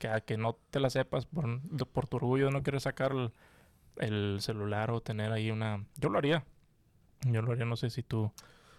[0.00, 1.60] Que a que no te la sepas por,
[1.92, 3.12] por tu orgullo, no quieres sacar
[3.98, 5.84] el, celular o tener ahí una...
[5.96, 6.44] Yo lo haría.
[7.26, 8.32] Yo lo haría, no sé si tú...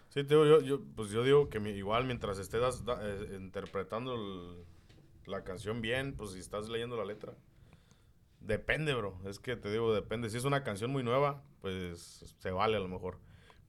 [0.10, 4.66] Sí, te digo, yo, pues yo digo que igual mientras estés eh, interpretando
[5.26, 7.34] la canción bien, pues si estás leyendo la letra.
[8.40, 9.16] Depende, bro.
[9.26, 10.30] Es que te digo, depende.
[10.32, 13.20] Si es una canción muy nueva, pues se vale a lo mejor.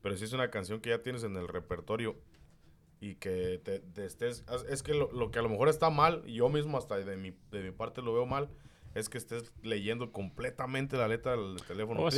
[0.00, 2.16] Pero si es una canción que ya tienes en el repertorio
[3.02, 4.44] y que te, estés...
[4.68, 7.34] Es que lo, que a lo mejor está mal, y yo mismo hasta de mi,
[7.50, 8.48] de mi parte lo veo mal,
[8.94, 12.04] es que estés leyendo completamente la letra del teléfono.
[12.04, 12.08] Oh,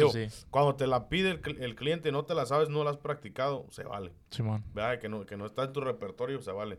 [0.50, 3.64] cuando te la pide el, el, cliente no te la sabes, no la has practicado,
[3.70, 4.12] se vale.
[4.28, 4.62] Simón.
[4.74, 4.98] ¿Verdad?
[4.98, 6.78] Que no, que no está en tu repertorio, se vale.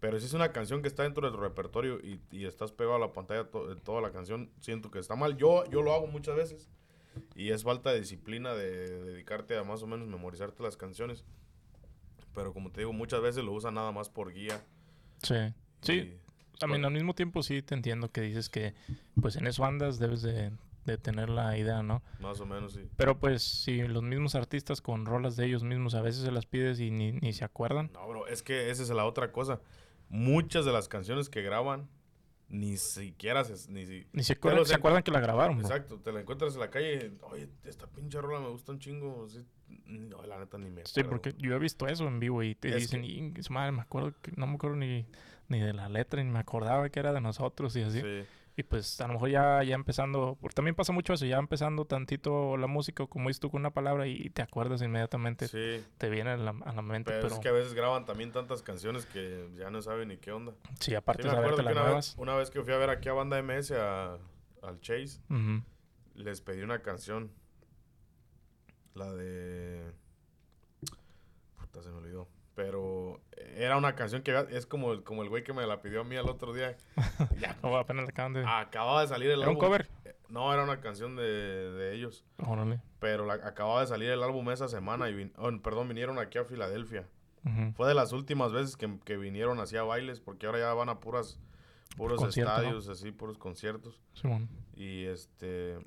[0.00, 2.96] Pero si es una canción que está dentro de tu repertorio y, y estás pegado
[2.96, 5.36] a la pantalla de toda la canción, siento que está mal.
[5.36, 6.68] Yo, yo lo hago muchas veces.
[7.36, 11.24] Y es falta de disciplina de, dedicarte a más o menos memorizarte las canciones.
[12.36, 14.62] Pero como te digo, muchas veces lo usan nada más por guía.
[15.22, 15.54] Sí.
[15.80, 16.18] Sí.
[16.60, 18.74] A mí al mismo tiempo sí te entiendo que dices que
[19.20, 20.52] pues en eso andas debes de,
[21.02, 22.02] tener la idea, ¿no?
[22.20, 22.88] Más o menos, sí.
[22.98, 26.44] Pero pues si los mismos artistas con rolas de ellos mismos a veces se las
[26.44, 27.90] pides y ni, ni se acuerdan.
[27.94, 29.60] No, bro, es que esa es la otra cosa.
[30.10, 31.88] Muchas de las canciones que graban
[32.48, 35.60] ni siquiera se, ni, ni se, acuerdan, se acuerdan que la grabaron.
[35.60, 39.26] Exacto, te la encuentras en la calle, oye, esta pinche rola me gusta un chingo.
[39.86, 40.90] no, la neta ni me acuerdo.
[40.94, 44.14] Sí, porque yo he visto eso en vivo y te dicen, y, madre, me acuerdo
[44.22, 45.06] que no me acuerdo ni,
[45.48, 48.00] ni de la letra, ni me acordaba que era de nosotros y así.
[48.00, 48.24] Sí.
[48.58, 51.84] Y pues a lo mejor ya, ya empezando, porque también pasa mucho eso, ya empezando
[51.84, 55.84] tantito la música, como dices tú con una palabra y te acuerdas inmediatamente, sí.
[55.98, 57.12] te viene a la, a la mente.
[57.12, 60.32] Pero, es que a veces graban también tantas canciones que ya no saben ni qué
[60.32, 60.54] onda.
[60.80, 63.12] Sí, aparte de saberte las una Vez, una vez que fui a ver aquí a
[63.12, 64.16] Banda MS a,
[64.62, 65.20] al Chase,
[66.14, 67.30] les pedí una canción,
[68.94, 69.92] la de...
[71.58, 72.26] Puta, se me olvidó.
[72.56, 73.20] Pero
[73.54, 76.04] era una canción que es como el, como el güey que me la pidió a
[76.04, 76.74] mí el otro día.
[77.38, 78.44] ya, no, apenas acaban de...
[78.46, 79.90] Acababa de salir el ¿Era un cover?
[80.30, 82.24] No, era una canción de, de ellos.
[82.98, 86.44] Pero la, acababa de salir el álbum esa semana y, oh, perdón, vinieron aquí a
[86.44, 87.06] Filadelfia.
[87.76, 90.88] Fue de las últimas veces que, que, vinieron así a bailes, porque ahora ya van
[90.88, 91.38] a puras
[91.96, 94.00] puros estadios, así, puros conciertos.
[94.74, 95.78] Y este...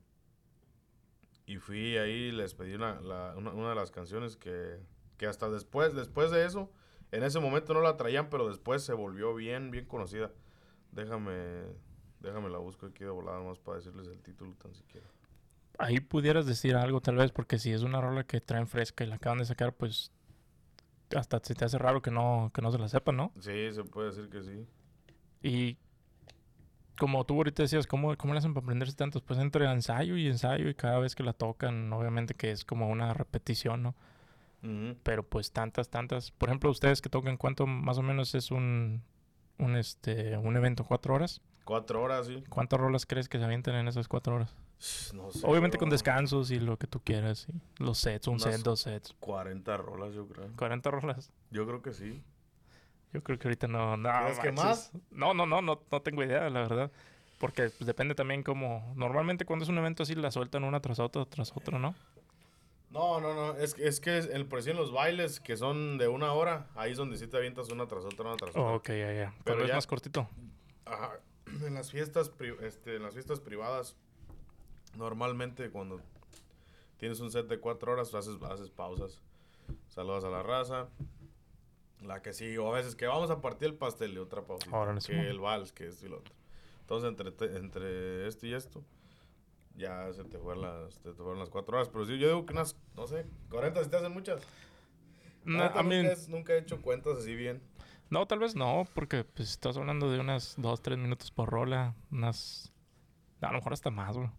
[1.48, 4.80] Y fui ahí les pedí una, una, una de las canciones que
[5.20, 6.72] que hasta después, después de eso,
[7.12, 10.32] en ese momento no la traían, pero después se volvió bien, bien conocida.
[10.92, 11.66] Déjame,
[12.22, 15.06] déjame la busco aquí de volada más para decirles el título tan siquiera.
[15.78, 19.08] Ahí pudieras decir algo tal vez, porque si es una rola que traen fresca y
[19.08, 20.12] la acaban de sacar, pues
[21.16, 23.34] hasta se te hace raro que no, que no se la sepan, ¿no?
[23.40, 24.66] Sí, se puede decir que sí.
[25.42, 25.78] Y
[26.98, 29.22] como tú ahorita decías, ¿cómo, ¿cómo le hacen para aprenderse tantos?
[29.22, 32.90] Pues entre ensayo y ensayo y cada vez que la tocan, obviamente que es como
[32.90, 33.96] una repetición, ¿no?
[35.04, 36.32] Pero pues tantas, tantas.
[36.32, 39.04] Por ejemplo, ustedes que tocan, ¿cuánto más o menos es un,
[39.58, 40.84] un, este, un evento?
[40.84, 41.42] ¿Cuatro horas?
[41.64, 42.44] Cuatro horas, sí.
[42.50, 44.56] ¿Cuántas rolas crees que se avientan en esas cuatro horas?
[45.14, 45.46] No sé.
[45.46, 47.48] Obviamente con descansos y lo que tú quieras.
[47.78, 49.16] Los sets, un set, dos sets.
[49.20, 50.50] 40 rolas, yo creo.
[50.58, 51.32] 40 rolas.
[51.52, 52.24] Yo creo que sí.
[53.14, 53.98] Yo creo que ahorita no.
[53.98, 54.10] no
[54.42, 54.92] que más?
[55.12, 56.92] No, no, no, no, no tengo idea, la verdad.
[57.40, 58.94] Porque pues, depende también como...
[58.96, 61.96] Normalmente cuando es un evento así la sueltan una tras otra, tras otra, ¿no?
[62.92, 63.56] No, no, no.
[63.58, 66.98] Es, es que el, por en los bailes que son de una hora, ahí es
[66.98, 68.76] donde sí te avientas una tras otra, una tras otra.
[68.76, 69.36] ok, ya, ya.
[69.44, 70.28] Pero es más cortito.
[70.86, 71.20] Ajá.
[71.66, 73.96] En las fiestas, este, en las fiestas privadas,
[74.96, 76.00] normalmente cuando
[76.98, 79.20] tienes un set de cuatro horas, haces, haces pausas.
[79.88, 80.90] Saludas a la raza.
[82.02, 84.70] La que sí, o a veces que vamos a partir el pastel y otra pausa.
[85.08, 86.36] que el vals, que esto y lo otro.
[86.82, 88.84] Entonces, entre, entre esto y esto,
[89.80, 91.90] ya se te fueron las, te fueron las cuatro horas.
[91.90, 94.42] Pero sí, yo digo que unas, no sé, 40 si te hacen muchas.
[95.46, 96.04] No, a mí...
[96.28, 97.62] nunca, he hecho cuentas así bien.
[98.10, 101.96] No, tal vez no, porque pues estás hablando de unas dos, tres minutos por rola,
[102.12, 102.72] unas...
[103.42, 104.34] A lo mejor hasta más, bro.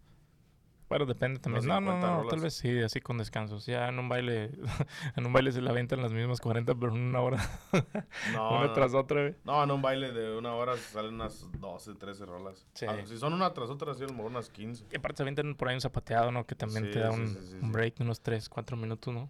[0.91, 1.65] Bueno, depende también.
[1.65, 3.65] No, no, no, tal vez sí, así con descansos.
[3.65, 4.51] Ya en un baile,
[5.15, 7.37] en un baile se la aventan las mismas 40, pero en una hora.
[8.33, 12.25] no, una tras otra, No, en un baile de una hora salen unas 12, 13
[12.25, 12.67] rolas.
[12.73, 12.87] Sí.
[12.89, 14.85] Ah, si son una tras otra, sí, a lo mejor unas 15.
[14.91, 16.45] Y aparte se avientan por ahí un zapateado, ¿no?
[16.45, 17.37] Que también te da un,
[17.71, 19.29] break de unos 3, 4 minutos, ¿no?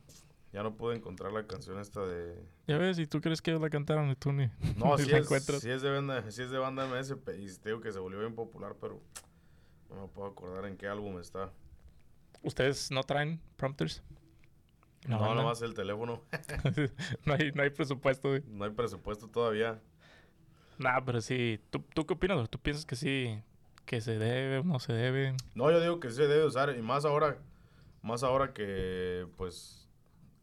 [0.52, 2.44] Ya no pude encontrar la canción esta de...
[2.66, 5.20] Ya ves, y tú crees que ellos la cantaron y tú ni, No, sí la
[5.20, 5.30] es,
[5.62, 8.20] sí es de banda, sí es de banda MS pe- y digo que se volvió
[8.20, 9.00] bien popular, pero
[9.96, 11.52] no me puedo acordar en qué álbum está.
[12.42, 14.04] ¿Ustedes no traen prompters?
[15.08, 15.36] No, banda.
[15.36, 16.22] nomás el teléfono.
[17.26, 18.44] no, hay, no hay presupuesto, güey.
[18.48, 19.80] No hay presupuesto todavía.
[20.78, 21.60] Nah, pero sí.
[21.70, 22.50] ¿Tú, ¿Tú qué opinas?
[22.50, 23.42] ¿Tú piensas que sí,
[23.86, 25.36] que se debe o no se debe?
[25.56, 27.38] No, yo digo que sí se debe usar y más ahora,
[28.02, 29.81] más ahora que pues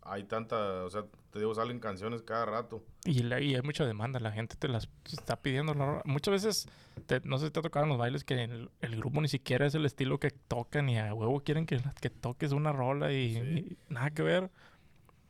[0.03, 2.83] hay tanta, o sea, te digo, salen canciones cada rato.
[3.05, 5.75] Y, la- y hay mucha demanda, la gente te las está pidiendo.
[5.75, 6.01] la.
[6.05, 6.69] Muchas veces,
[7.07, 9.29] te- no sé si te ha tocado en los bailes que el, el grupo ni
[9.29, 13.13] siquiera es el estilo que tocan y a huevo quieren que, que toques una rola
[13.13, 13.41] y, Sí.
[13.89, 14.51] y nada que ver.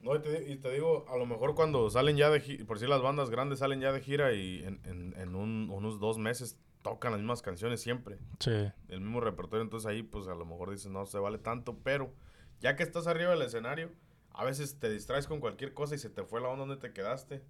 [0.00, 2.78] No, y te, y te digo, a lo mejor cuando salen ya de gira, por
[2.78, 6.18] si las bandas grandes salen ya de gira y en, en, en un- unos dos
[6.18, 8.52] meses tocan las mismas canciones siempre, Sí.
[8.88, 12.14] el mismo repertorio, entonces ahí pues a lo mejor dices no se vale tanto, pero
[12.60, 13.90] ya que estás arriba del escenario,
[14.38, 16.92] a veces te distraes con cualquier cosa y se te fue la onda donde te
[16.94, 17.42] quedaste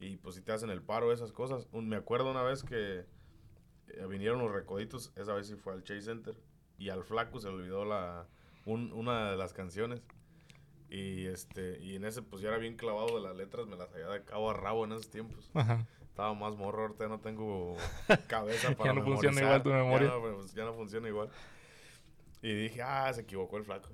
[0.00, 1.68] y pues si te hacen el paro esas cosas.
[1.72, 3.04] Un- me acuerdo una vez que
[3.88, 6.34] eh, vinieron los recoditos, esa vez sí fue al Chase Center
[6.78, 8.26] y al flaco se le olvidó la,
[8.64, 10.02] un- una de las canciones.
[10.88, 13.90] Y este, y en ese pues ya era bien clavado de las letras, me las
[13.92, 15.50] había de cabo a rabo en esos tiempos.
[15.54, 15.86] Ajá.
[16.02, 17.76] Estaba más morro, ahorita no tengo
[18.28, 19.44] cabeza para Ya no funciona memorizar.
[19.44, 20.08] igual tu memoria.
[20.08, 21.30] Ya no, pues, ya no funciona igual.
[22.42, 23.88] Y dije, ah, se equivocó el flaco.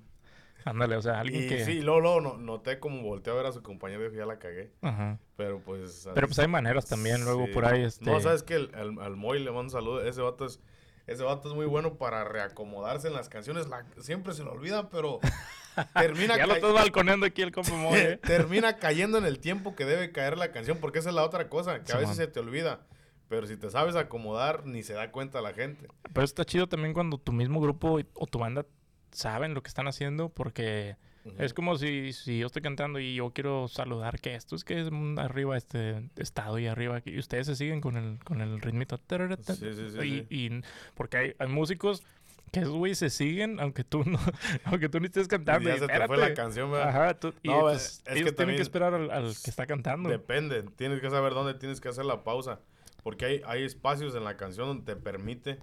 [0.65, 1.63] Ándale, o sea, alguien Y que...
[1.65, 4.25] sí, luego, luego no- noté como volteé a ver a su compañero y dije, ya
[4.25, 4.71] la cagué.
[4.81, 5.17] Ajá.
[5.37, 6.07] Pero pues...
[6.13, 7.53] Pero pues hay maneras también, luego sí.
[7.53, 8.05] por ahí, este...
[8.05, 10.03] No, ¿sabes que Al, al Moy le mando un saludo.
[10.03, 10.59] Ese vato es...
[11.07, 13.67] Ese vato es muy bueno para reacomodarse en las canciones.
[13.67, 15.19] La- siempre se lo olvidan, pero
[15.95, 18.17] termina, Ya lo estás balconeando aquí el compa Moy, ¿eh?
[18.17, 21.49] termina cayendo en el tiempo que debe caer la canción, porque esa es la otra
[21.49, 22.81] cosa, que a veces se te olvida.
[23.27, 25.87] Pero si te sabes acomodar, ni se da cuenta la gente.
[26.13, 28.65] Pero está chido también cuando tu mismo grupo o tu banda
[29.11, 30.95] saben lo que están haciendo porque
[31.37, 34.79] es como si, si yo estoy cantando y yo quiero saludar que esto es que
[34.81, 38.41] es un arriba este estado y arriba aquí y ustedes se siguen con el con
[38.41, 40.61] el ritmito Sí, sí, sí, y, y-
[40.95, 42.03] porque hay, hay músicos
[42.51, 44.17] que esos güey se siguen aunque tú no
[44.65, 46.89] aunque tú ni estés cantando ya y se te fue la canción, ¿verdad?
[46.89, 49.67] Ajá, tú- y No, pues, es que ellos tienen que esperar al, al que está
[49.67, 50.09] cantando.
[50.09, 52.59] Depende, tienes que saber dónde tienes que hacer la pausa.
[53.03, 55.59] Porque hay, hay espacios en la canción donde te permite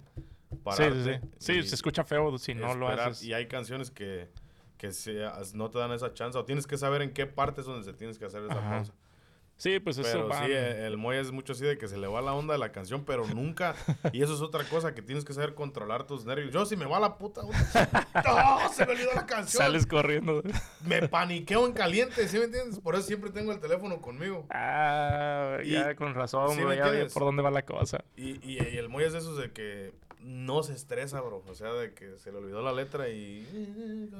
[0.63, 1.03] pararte.
[1.03, 1.29] sí, sí.
[1.37, 3.23] Sí, y se escucha feo si no lo haces.
[3.23, 4.29] Y hay canciones que,
[4.77, 6.37] que se- no te dan esa chance.
[6.37, 8.69] O tienes que saber en qué parte es donde se tienes que hacer esa Ajá.
[8.69, 8.93] pausa.
[9.59, 10.45] Sí, pues eso Pero va.
[10.45, 12.59] sí, eh, el Moy es mucho así de que se le va la onda de
[12.59, 13.73] la canción, pero nunca.
[14.13, 16.53] y eso es otra cosa que tienes que saber controlar tus nervios.
[16.53, 17.41] Yo, si me va la puta.
[18.25, 18.73] ¡No!
[18.73, 19.63] Se me olvidó la canción.
[19.63, 20.43] Sales corriendo.
[20.85, 22.79] Me paniqueo en caliente, ¿sí me entiendes?
[22.79, 24.45] Por eso siempre tengo el teléfono conmigo.
[24.51, 28.03] Ah, Y- ya con razón, ¿sí bro, me ya por dónde va la cosa.
[28.15, 31.43] Y, y, y el Moy es de esos de que no se estresa, bro.
[31.47, 33.47] O sea, de que se le olvidó la letra y.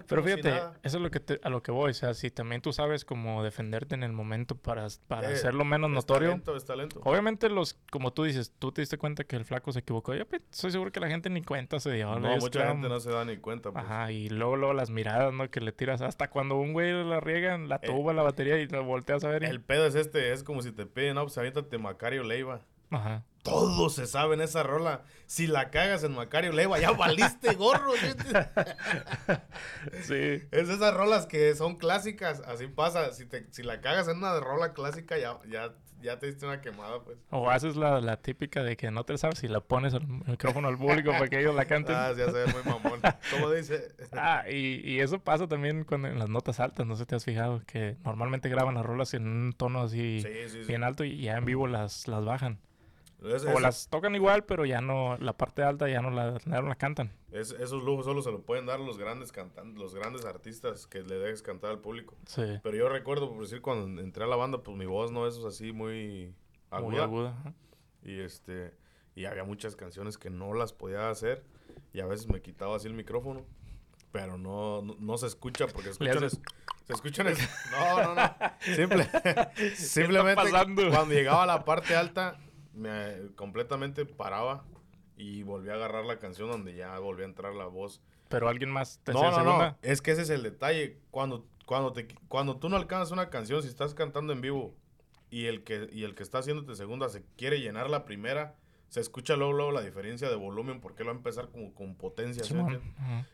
[0.07, 0.49] Pero fíjate,
[0.83, 1.91] eso es lo que te- a lo que voy.
[1.91, 5.65] O sea, si también tú sabes cómo defenderte en el momento para, para Eh, hacerlo
[5.65, 6.29] menos Es notorio.
[6.29, 7.01] talento, es talento.
[7.03, 10.13] Obviamente, los, como tú dices, tú te diste cuenta que el flaco se equivocó.
[10.13, 12.17] Yo pues, estoy seguro que la gente ni cuenta se dio.
[12.19, 13.71] No, mucha gente no se da ni cuenta.
[13.71, 13.83] Pues.
[13.83, 15.49] Ajá, y luego, luego las miradas, ¿no?
[15.49, 16.01] Que le tiras.
[16.01, 19.23] Hasta cuando un güey la riega en la Eh, tuba, la batería y lo volteas
[19.23, 19.43] a ver.
[19.43, 22.61] y- El pedo es este, es como si te piden, no, pues aviéntate Macario Leiva.
[22.91, 23.23] Ajá.
[23.43, 25.03] Todos se saben esa rola.
[25.25, 27.93] Si la cagas en Macario Leiva, ya valiste gorro.
[30.01, 30.41] ¿sí?
[30.51, 32.41] Es esas rolas que son clásicas.
[32.41, 33.11] Así pasa.
[33.13, 36.61] Si, te, si la cagas en una rola clásica, ya, ya, ya te diste una
[36.61, 37.17] quemada, pues.
[37.29, 40.67] O haces la, la típica de que no te sabes si la pones al micrófono
[40.67, 41.95] al público para que ellos la canten.
[41.95, 42.99] Ah, ya se ve muy mamón.
[43.31, 43.95] ¿Cómo dice?
[44.11, 47.15] Ah, y, y eso pasa también con en las notas altas, no sé si te
[47.15, 50.67] has fijado, que normalmente graban las rolas en un tono así Sí, sí, sí.
[50.67, 52.59] bien alto y ya en vivo las, las bajan.
[53.23, 56.61] Es- O las tocan igual, pero ya no, la parte alta ya no la, ya
[56.61, 57.11] no la cantan.
[57.31, 61.01] es- esos lujos solo se lo pueden dar los grandes cantantes, los grandes artistas que
[61.01, 62.15] le dejes cantar al público.
[62.27, 62.43] Sí.
[62.61, 65.37] Pero yo recuerdo, por decir, cuando entré a la banda, pues mi voz no es
[65.39, 66.33] así muy
[66.69, 66.89] aguda.
[66.89, 67.53] Muy aguda.
[68.03, 68.73] Y este
[69.15, 71.43] y había muchas canciones que no las podía hacer
[71.93, 73.45] y a veces me quitaba así el micrófono,
[74.11, 76.39] pero no no, no se escucha porque escuchan es-
[76.85, 77.39] se escuchan es-
[77.71, 78.35] no, no, no.
[78.75, 79.09] Simple-
[79.75, 82.37] simplemente cuando llegaba a la parte alta
[82.77, 84.65] me completamente paraba
[85.17, 88.01] y volví a agarrar la canción donde ya volví a entrar la voz.
[88.29, 89.69] Pero alguien más te No, no, segunda.
[89.71, 90.99] no, es que ese es el detalle.
[91.11, 94.73] Cuando cuando te cuando tú no alcanzas una canción si estás cantando en vivo
[95.29, 98.55] y el que y el que está haciéndote segunda se quiere llenar la primera,
[98.89, 101.95] se escucha luego, luego la diferencia de volumen porque él va a empezar como con
[101.95, 102.43] potencia,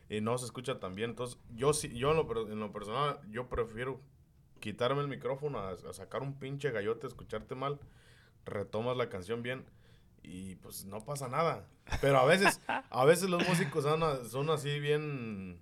[0.10, 1.12] y no se escucha tan bien.
[1.12, 4.02] Entonces, yo sí, yo en lo, en lo personal, yo prefiero
[4.60, 7.80] quitarme el micrófono a, a sacar un pinche gallote, escucharte mal,
[8.46, 9.64] retomas la canción bien
[10.22, 11.68] y pues no pasa nada.
[12.02, 15.60] Pero a veces, a veces los músicos son, son así bien,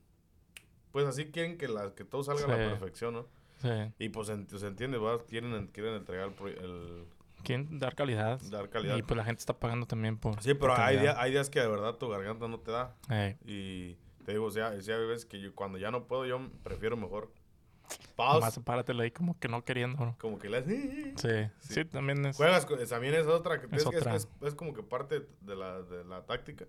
[0.91, 3.25] pues así quieren que, la, que todo salga a la perfección, ¿no?
[3.61, 3.69] Sí.
[3.99, 4.34] Y pues se
[4.67, 5.23] entiende, ¿verdad?
[5.27, 7.05] Quieren, quieren entregar el, el-
[7.43, 8.39] Quieren dar calidad.
[8.51, 8.97] dar calidad.
[8.97, 10.36] Y pues la gente está pagando también por.
[10.43, 12.95] Sí, pero por hay, días, hay días que de verdad tu garganta no te da.
[13.45, 16.27] Y te digo, o sea, o sea, hay veces que yo, cuando ya no puedo,
[16.27, 17.32] yo prefiero mejor.
[18.15, 18.39] Pause.
[18.39, 20.05] Nomás páratelo ahí como que no queriendo.
[20.05, 20.17] ¿no?
[20.19, 21.85] Como que le Sí, sí, Sí.
[21.85, 22.37] también es.
[22.37, 23.59] Juegas, también es otra.
[23.61, 24.15] que- Es Es, otra.
[24.15, 26.65] es- es como que parte de la, de la táctica.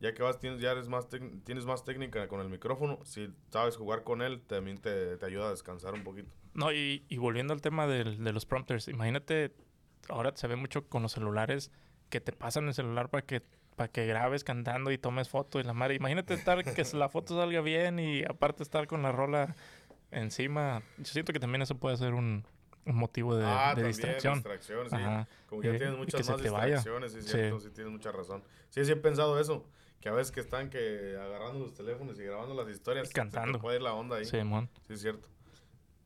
[0.00, 2.98] Ya que vas, tienes, ya eres más tec- tienes más técnica con el micrófono.
[3.04, 6.32] Si sabes jugar con él, también te, te ayuda a descansar un poquito.
[6.54, 9.52] No, y, y volviendo al tema del- de los prompters, imagínate,
[10.08, 11.70] ahora se ve mucho con los celulares
[12.08, 13.42] que te pasan el celular para que
[13.76, 15.94] para que grabes cantando y tomes foto y la madre.
[15.94, 19.54] Imagínate estar que la foto salga bien y aparte estar con la rola
[20.10, 20.82] encima.
[20.98, 22.44] Yo siento que también eso puede ser un,
[22.86, 24.34] un motivo de, ah, de también, distracción.
[24.34, 24.96] distracción, sí.
[24.96, 25.28] Ajá.
[25.46, 27.28] Como que ya Y- tienes y muchas más distracciones, sí, Sí.
[27.28, 28.42] cierto, sí tienes mucha razón.
[28.70, 29.66] Sí, sí he pensado eso.
[30.00, 33.10] Que a veces que están que agarrando los teléfonos y grabando las historias.
[33.10, 33.60] Y cantando.
[33.60, 34.24] puede ir la onda ahí.
[34.24, 34.70] Simón.
[34.86, 35.28] Sí, es cierto.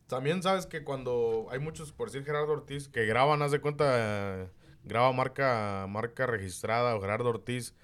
[0.09, 4.48] También sabes que cuando hay muchos, por decir Gerardo Ortiz, que graban, haz de cuenta,
[4.82, 7.74] graba marca, marca registrada o Gerardo Ortiz,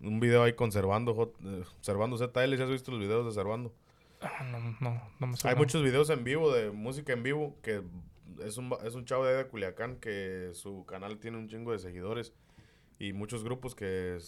[0.00, 3.32] un video ahí con Servando, J- eh, Servando ZL, ¿sí has visto los videos de
[3.32, 3.72] Servando?
[4.20, 5.56] Ah, no, no, no me Hay suena.
[5.56, 7.82] muchos videos en vivo de música en vivo que
[8.44, 11.78] es un, es un chavo de, de Culiacán que su canal tiene un chingo de
[11.78, 12.32] seguidores
[12.98, 14.18] y muchos grupos que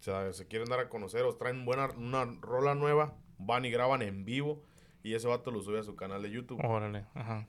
[0.00, 4.02] se, se quieren dar a conocer o traen buena una rola nueva, van y graban
[4.02, 4.62] en vivo
[5.02, 6.60] y ese vato lo sube a su canal de YouTube.
[6.64, 7.46] Órale, ajá.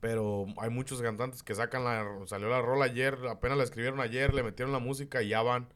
[0.00, 2.06] Pero hay muchos cantantes que sacan la...
[2.26, 5.68] Salió la rola ayer, apenas la escribieron ayer, le metieron la música y ya van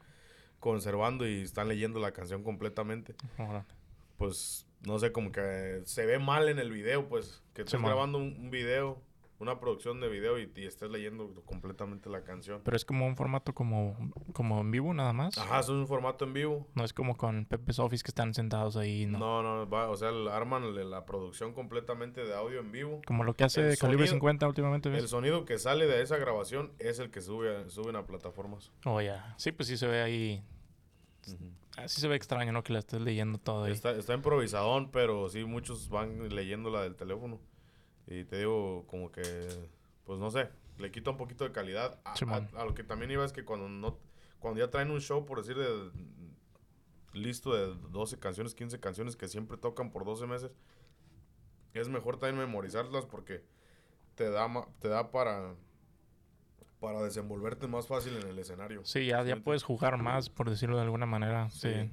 [0.60, 3.14] conservando y están leyendo la canción completamente.
[3.36, 3.64] órale.
[4.18, 7.42] Pues, no sé, como que se ve mal en el video, pues.
[7.54, 8.98] Que estés grabando un, un video,
[9.38, 12.60] una producción de video y, y estés leyendo completamente la canción.
[12.64, 13.96] Pero es como un formato como,
[14.32, 15.36] como en vivo nada más.
[15.36, 16.66] Ajá, es un formato en vivo.
[16.74, 19.18] No es como con Pepe's Office que están sentados ahí, ¿no?
[19.18, 23.02] No, no, va, o sea, arman la producción completamente de audio en vivo.
[23.06, 26.16] Como lo que hace El Calibre sonido- 50 últimamente, El sonido que sale de esa
[26.16, 28.70] grabación es el que sube suben a plataformas.
[28.84, 29.34] Oh, ya.
[29.38, 30.42] Sí, pues sí se ve ahí.
[31.76, 32.62] Así se ve extraño, ¿no?
[32.62, 33.72] Que la estés leyendo todo ahí.
[33.72, 37.40] Está, está improvisadón, pero sí muchos van leyendo la del teléfono.
[38.06, 39.48] Y te digo, como que,
[40.04, 40.48] pues no sé,
[40.78, 41.98] le quita un poquito de calidad.
[42.04, 42.14] A,
[42.56, 43.98] a- a lo que también iba es que cuando no
[44.38, 45.90] cuando ya traen un show, por decir, de,
[47.12, 50.50] listo de 12 canciones, 15 canciones que siempre tocan por 12 meses,
[51.74, 53.44] es mejor también memorizarlas porque
[54.16, 54.48] te da,
[54.80, 55.54] te da para,
[56.82, 58.82] para desenvolverte más fácil en el escenario.
[58.84, 61.48] Sí, ya, puedes jugar más, por decirlo de alguna manera.
[61.50, 61.72] Sí.
[61.72, 61.90] Sí.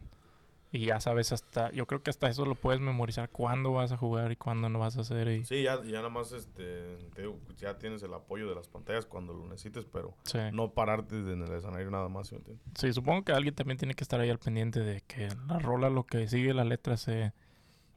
[0.71, 1.71] Y ya sabes hasta...
[1.71, 3.29] Yo creo que hasta eso lo puedes memorizar.
[3.29, 5.27] Cuándo vas a jugar y cuándo no vas a hacer.
[5.27, 5.43] Y...
[5.45, 9.05] Sí, ya, ya nada más este, te digo, ya tienes el apoyo de las pantallas
[9.07, 10.37] cuando lo necesites, pero Sí.
[10.53, 12.37] no pararte en el escenario nada más, ¿sí?
[12.75, 15.89] Sí, supongo que alguien también tiene que estar ahí al pendiente de que la rola,
[15.89, 17.33] lo que sigue la letra, se,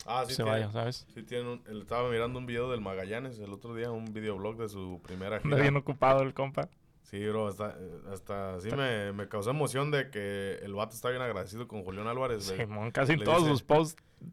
[0.07, 1.07] Ah, sí, se tiene, vaya, ¿sabes?
[1.15, 4.69] sí tiene un- estaba mirando un video del Magallanes el otro día, un videoblog de
[4.71, 5.57] su primera gira.
[5.61, 6.71] bien ocupado el compa.
[7.03, 7.77] Sí, bro, hasta,
[8.11, 12.07] hasta sí me, me causó emoción de que el vato está bien agradecido con Julián
[12.07, 12.47] Álvarez.
[12.49, 14.03] de- Simón, casi en todos dice- sus posts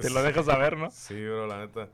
[0.00, 0.90] te lo dejas saber, ¿no?
[0.90, 1.88] Sí, bro, la neta.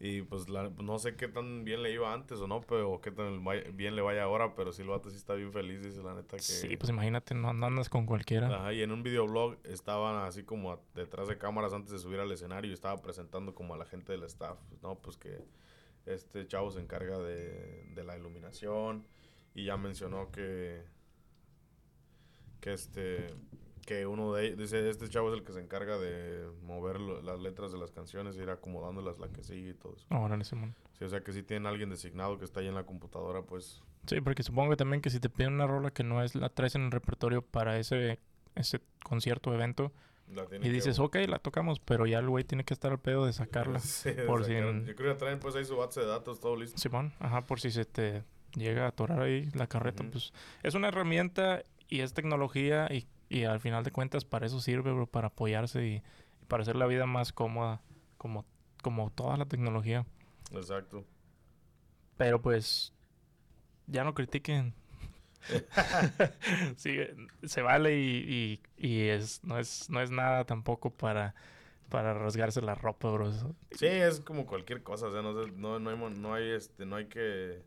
[0.00, 3.10] Y pues la- no sé qué tan bien le iba antes o no, pero qué
[3.10, 6.14] tan bien le vaya ahora, pero sí el vato sí está bien feliz, dice la
[6.14, 6.42] neta que...
[6.42, 8.46] Sí, pues imagínate, no, no andas con cualquiera.
[8.46, 12.20] Ajá, y en un videoblog estaban así como a- detrás de cámaras antes de subir
[12.20, 14.94] al escenario y estaba presentando como a la gente del staff, ¿no?
[14.96, 15.44] Pues que
[16.06, 19.04] este chavo se encarga de, de la iluminación
[19.60, 20.82] y ya mencionó que
[22.60, 23.26] que este
[23.86, 27.22] que uno de ellos, dice, este chavo es el que se encarga de mover lo-
[27.22, 30.04] las letras de las canciones e ir acomodándolas la que sigue y todo eso.
[30.10, 30.74] Órale, Simón.
[30.98, 33.82] Sí, o sea que sí tienen alguien designado que está ahí en la computadora, pues
[34.06, 36.50] Sí, porque supongo que también que si te piden una rola que no es la
[36.50, 38.18] traes en el repertorio para ese,
[38.56, 39.90] ese concierto o evento
[40.34, 43.00] la y que- dices, ok, la tocamos, pero ya el güey tiene que estar al
[43.00, 43.78] pedo de sacarla.
[43.80, 46.40] Sí, de por si en- Yo creo que traen pues ahí su base de datos
[46.40, 46.76] todo listo.
[46.78, 48.22] Simón, ajá, por si se te
[48.54, 50.32] llega a atorar ahí la carreta, pues
[50.62, 54.92] es una herramienta y es tecnología y, y al final de cuentas para eso sirve,
[54.92, 55.94] bro, para apoyarse y,
[56.42, 57.80] y para hacer la vida más cómoda,
[58.16, 58.44] como,
[58.82, 60.06] como toda la tecnología.
[60.52, 61.04] Exacto.
[62.16, 62.92] Pero pues
[63.86, 64.74] ya no critiquen.
[66.76, 66.96] sí,
[67.44, 71.34] se vale y, y, es, no es, no es nada tampoco para,
[71.88, 73.32] para rasgarse la ropa, bro.
[73.70, 76.84] Sí, es como cualquier cosa, o sea, no, no, no, hay, mo- no, hay, este,
[76.84, 77.62] no hay que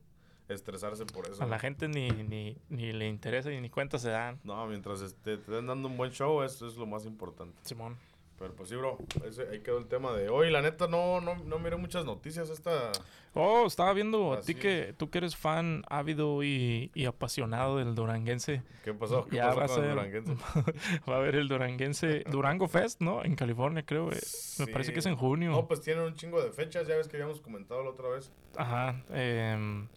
[0.54, 1.42] estresarse por eso.
[1.44, 4.40] A la gente ni, ni, ni le interesa y ni cuenta se dan.
[4.44, 7.58] No, mientras este, te den dando un buen show, eso es lo más importante.
[7.64, 7.98] Simón.
[8.40, 8.98] Pero pues sí, bro,
[9.28, 10.50] ese, ahí quedó el tema de hoy.
[10.50, 12.92] La neta, no, no, no miré muchas noticias esta...
[13.36, 17.94] Oh, estaba viendo a ti que tú que eres fan ávido y, y apasionado del
[17.94, 18.64] duranguense.
[18.84, 19.26] ¿Qué pasó?
[19.28, 20.34] ¿Qué Ya pasó va a con el ser- duranguense?
[21.10, 23.24] Va a haber el duranguense Durango Fest, ¿no?
[23.24, 24.12] En California, creo.
[24.12, 24.20] eh.
[24.58, 25.52] Me parece que es en junio.
[25.52, 28.32] No, pues tienen un chingo de fechas, ya ves que habíamos comentado la otra vez.
[28.58, 29.02] Ajá.
[29.12, 29.88] em,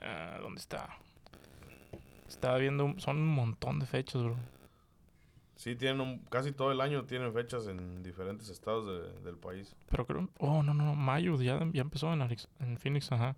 [0.00, 0.88] Ah, ¿Dónde está?
[2.28, 4.36] Estaba viendo, un- son un montón de fechas, bro.
[5.56, 9.74] Sí, tienen un- casi todo el año tienen fechas en diferentes estados de- del país.
[9.90, 12.22] Pero creo, oh, no, no, mayo, ya, ya empezó en,
[12.60, 13.34] en Phoenix, ajá.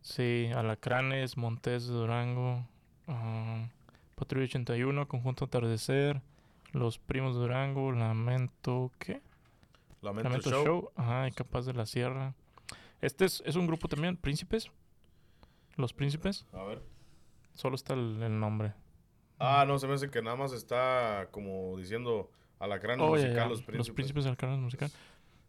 [0.00, 2.66] Sí, Alacranes, Montes de Durango,
[3.06, 3.66] ah,
[4.16, 6.20] Patrulla 81, Conjunto Atardecer,
[6.72, 9.22] Los Primos de Durango, Lamento, ¿qué?
[10.02, 10.64] Lamento, Lamento Show.
[10.64, 12.34] Show, ajá, y Capaz de la Sierra.
[13.00, 14.70] Este es, es un grupo también, Príncipes.
[15.76, 16.82] Los Príncipes, A ver.
[17.54, 18.74] solo está el, el nombre.
[19.38, 23.46] Ah, no, se me hace que nada más está como diciendo Alacrán Oh, musical, ya,
[23.46, 23.78] los príncipes.
[23.88, 24.90] Los Príncipes Canal Musical.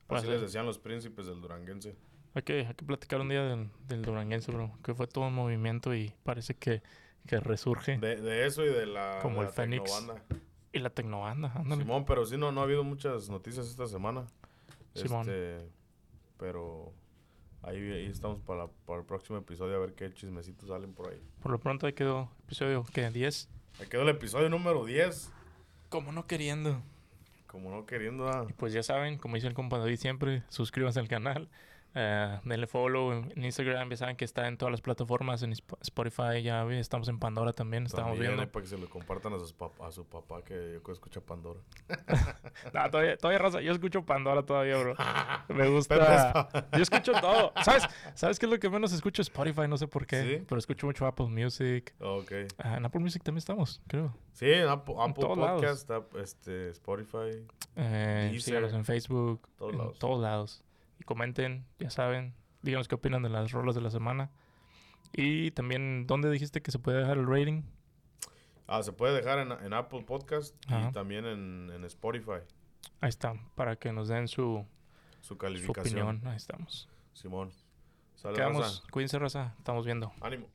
[0.07, 0.33] Puede Así ser.
[0.35, 1.95] les decían los príncipes del duranguense.
[2.33, 4.71] Hay que, hay que platicar un día del, del duranguense, bro.
[4.83, 6.81] Que fue todo un movimiento y parece que,
[7.27, 7.97] que resurge.
[7.99, 9.83] De, de eso y de la, Como de el la Fénix.
[9.83, 10.23] tecnobanda.
[10.71, 11.83] Y la tecnobanda, ándale.
[11.83, 14.25] Simón, pero sí, no, no ha habido muchas noticias esta semana.
[14.95, 15.21] Simón.
[15.21, 15.69] Este,
[16.37, 16.91] pero
[17.63, 21.21] ahí, ahí estamos para, para el próximo episodio a ver qué chismecitos salen por ahí.
[21.41, 23.09] Por lo pronto ahí quedó episodio, ¿qué?
[23.09, 23.47] ¿10?
[23.79, 25.31] Ahí quedó el episodio número 10.
[25.89, 26.81] Como no queriendo.
[27.47, 28.27] Como no queriendo.
[28.29, 28.45] ah.
[28.49, 31.49] Y pues ya saben, como dice el compa David siempre, suscríbanse al canal.
[31.95, 33.89] Eh, denle follow en en Instagram.
[33.89, 35.43] Ya saben que está en todas las plataformas.
[35.43, 37.85] En Sp- Spotify, ya estamos en Pandora también.
[37.85, 38.43] Estamos También, viendo.
[38.43, 41.59] eh, para que se lo compartan a, sus a su papá que yo escucha Pandora.
[42.73, 43.61] Nah, todavía, todavía raza.
[43.61, 44.95] Yo escucho Pandora todavía, bro.
[45.49, 46.47] Me gusta.
[46.75, 47.51] Yo escucho todo.
[47.63, 47.83] ¿Sabes?
[48.15, 49.21] ¿Sabes qué es lo que menos escucho?
[49.21, 50.21] Spotify, no sé por qué.
[50.39, 50.45] ¿Sí?
[50.47, 51.93] Pero escucho mucho Apple Music.
[51.99, 52.31] Ok.
[52.57, 54.15] Ah, en Apple Music también estamos, creo.
[54.31, 55.61] Sí, en Apple, Apple lados.
[55.61, 55.89] Podcast,
[56.19, 57.45] este, Spotify.
[57.75, 58.63] Eh, Deezer.
[58.63, 59.47] en Facebook.
[59.57, 59.99] Todos en lados.
[59.99, 60.63] todos lados.
[61.03, 62.33] Y comenten, ya saben.
[62.61, 64.31] Díganos qué opinan de las rolas de la semana.
[65.11, 67.63] Y también, ¿dónde dijiste que se puede dejar el rating?
[68.67, 70.87] Ah, se puede dejar en, en Apple Podcast Ajá.
[70.89, 72.39] y también en, en Spotify
[73.01, 74.65] Ahí está, para que nos den su,
[75.19, 76.07] su su calificación.
[76.07, 76.27] opinión.
[76.27, 76.87] Ahí estamos.
[77.11, 77.51] Simón.
[78.15, 78.61] Sale, Quedamos.
[78.63, 78.83] raza.
[78.91, 79.53] Cuídense, raza.
[79.57, 80.13] Estamos viendo.
[80.21, 80.47] Ánimo.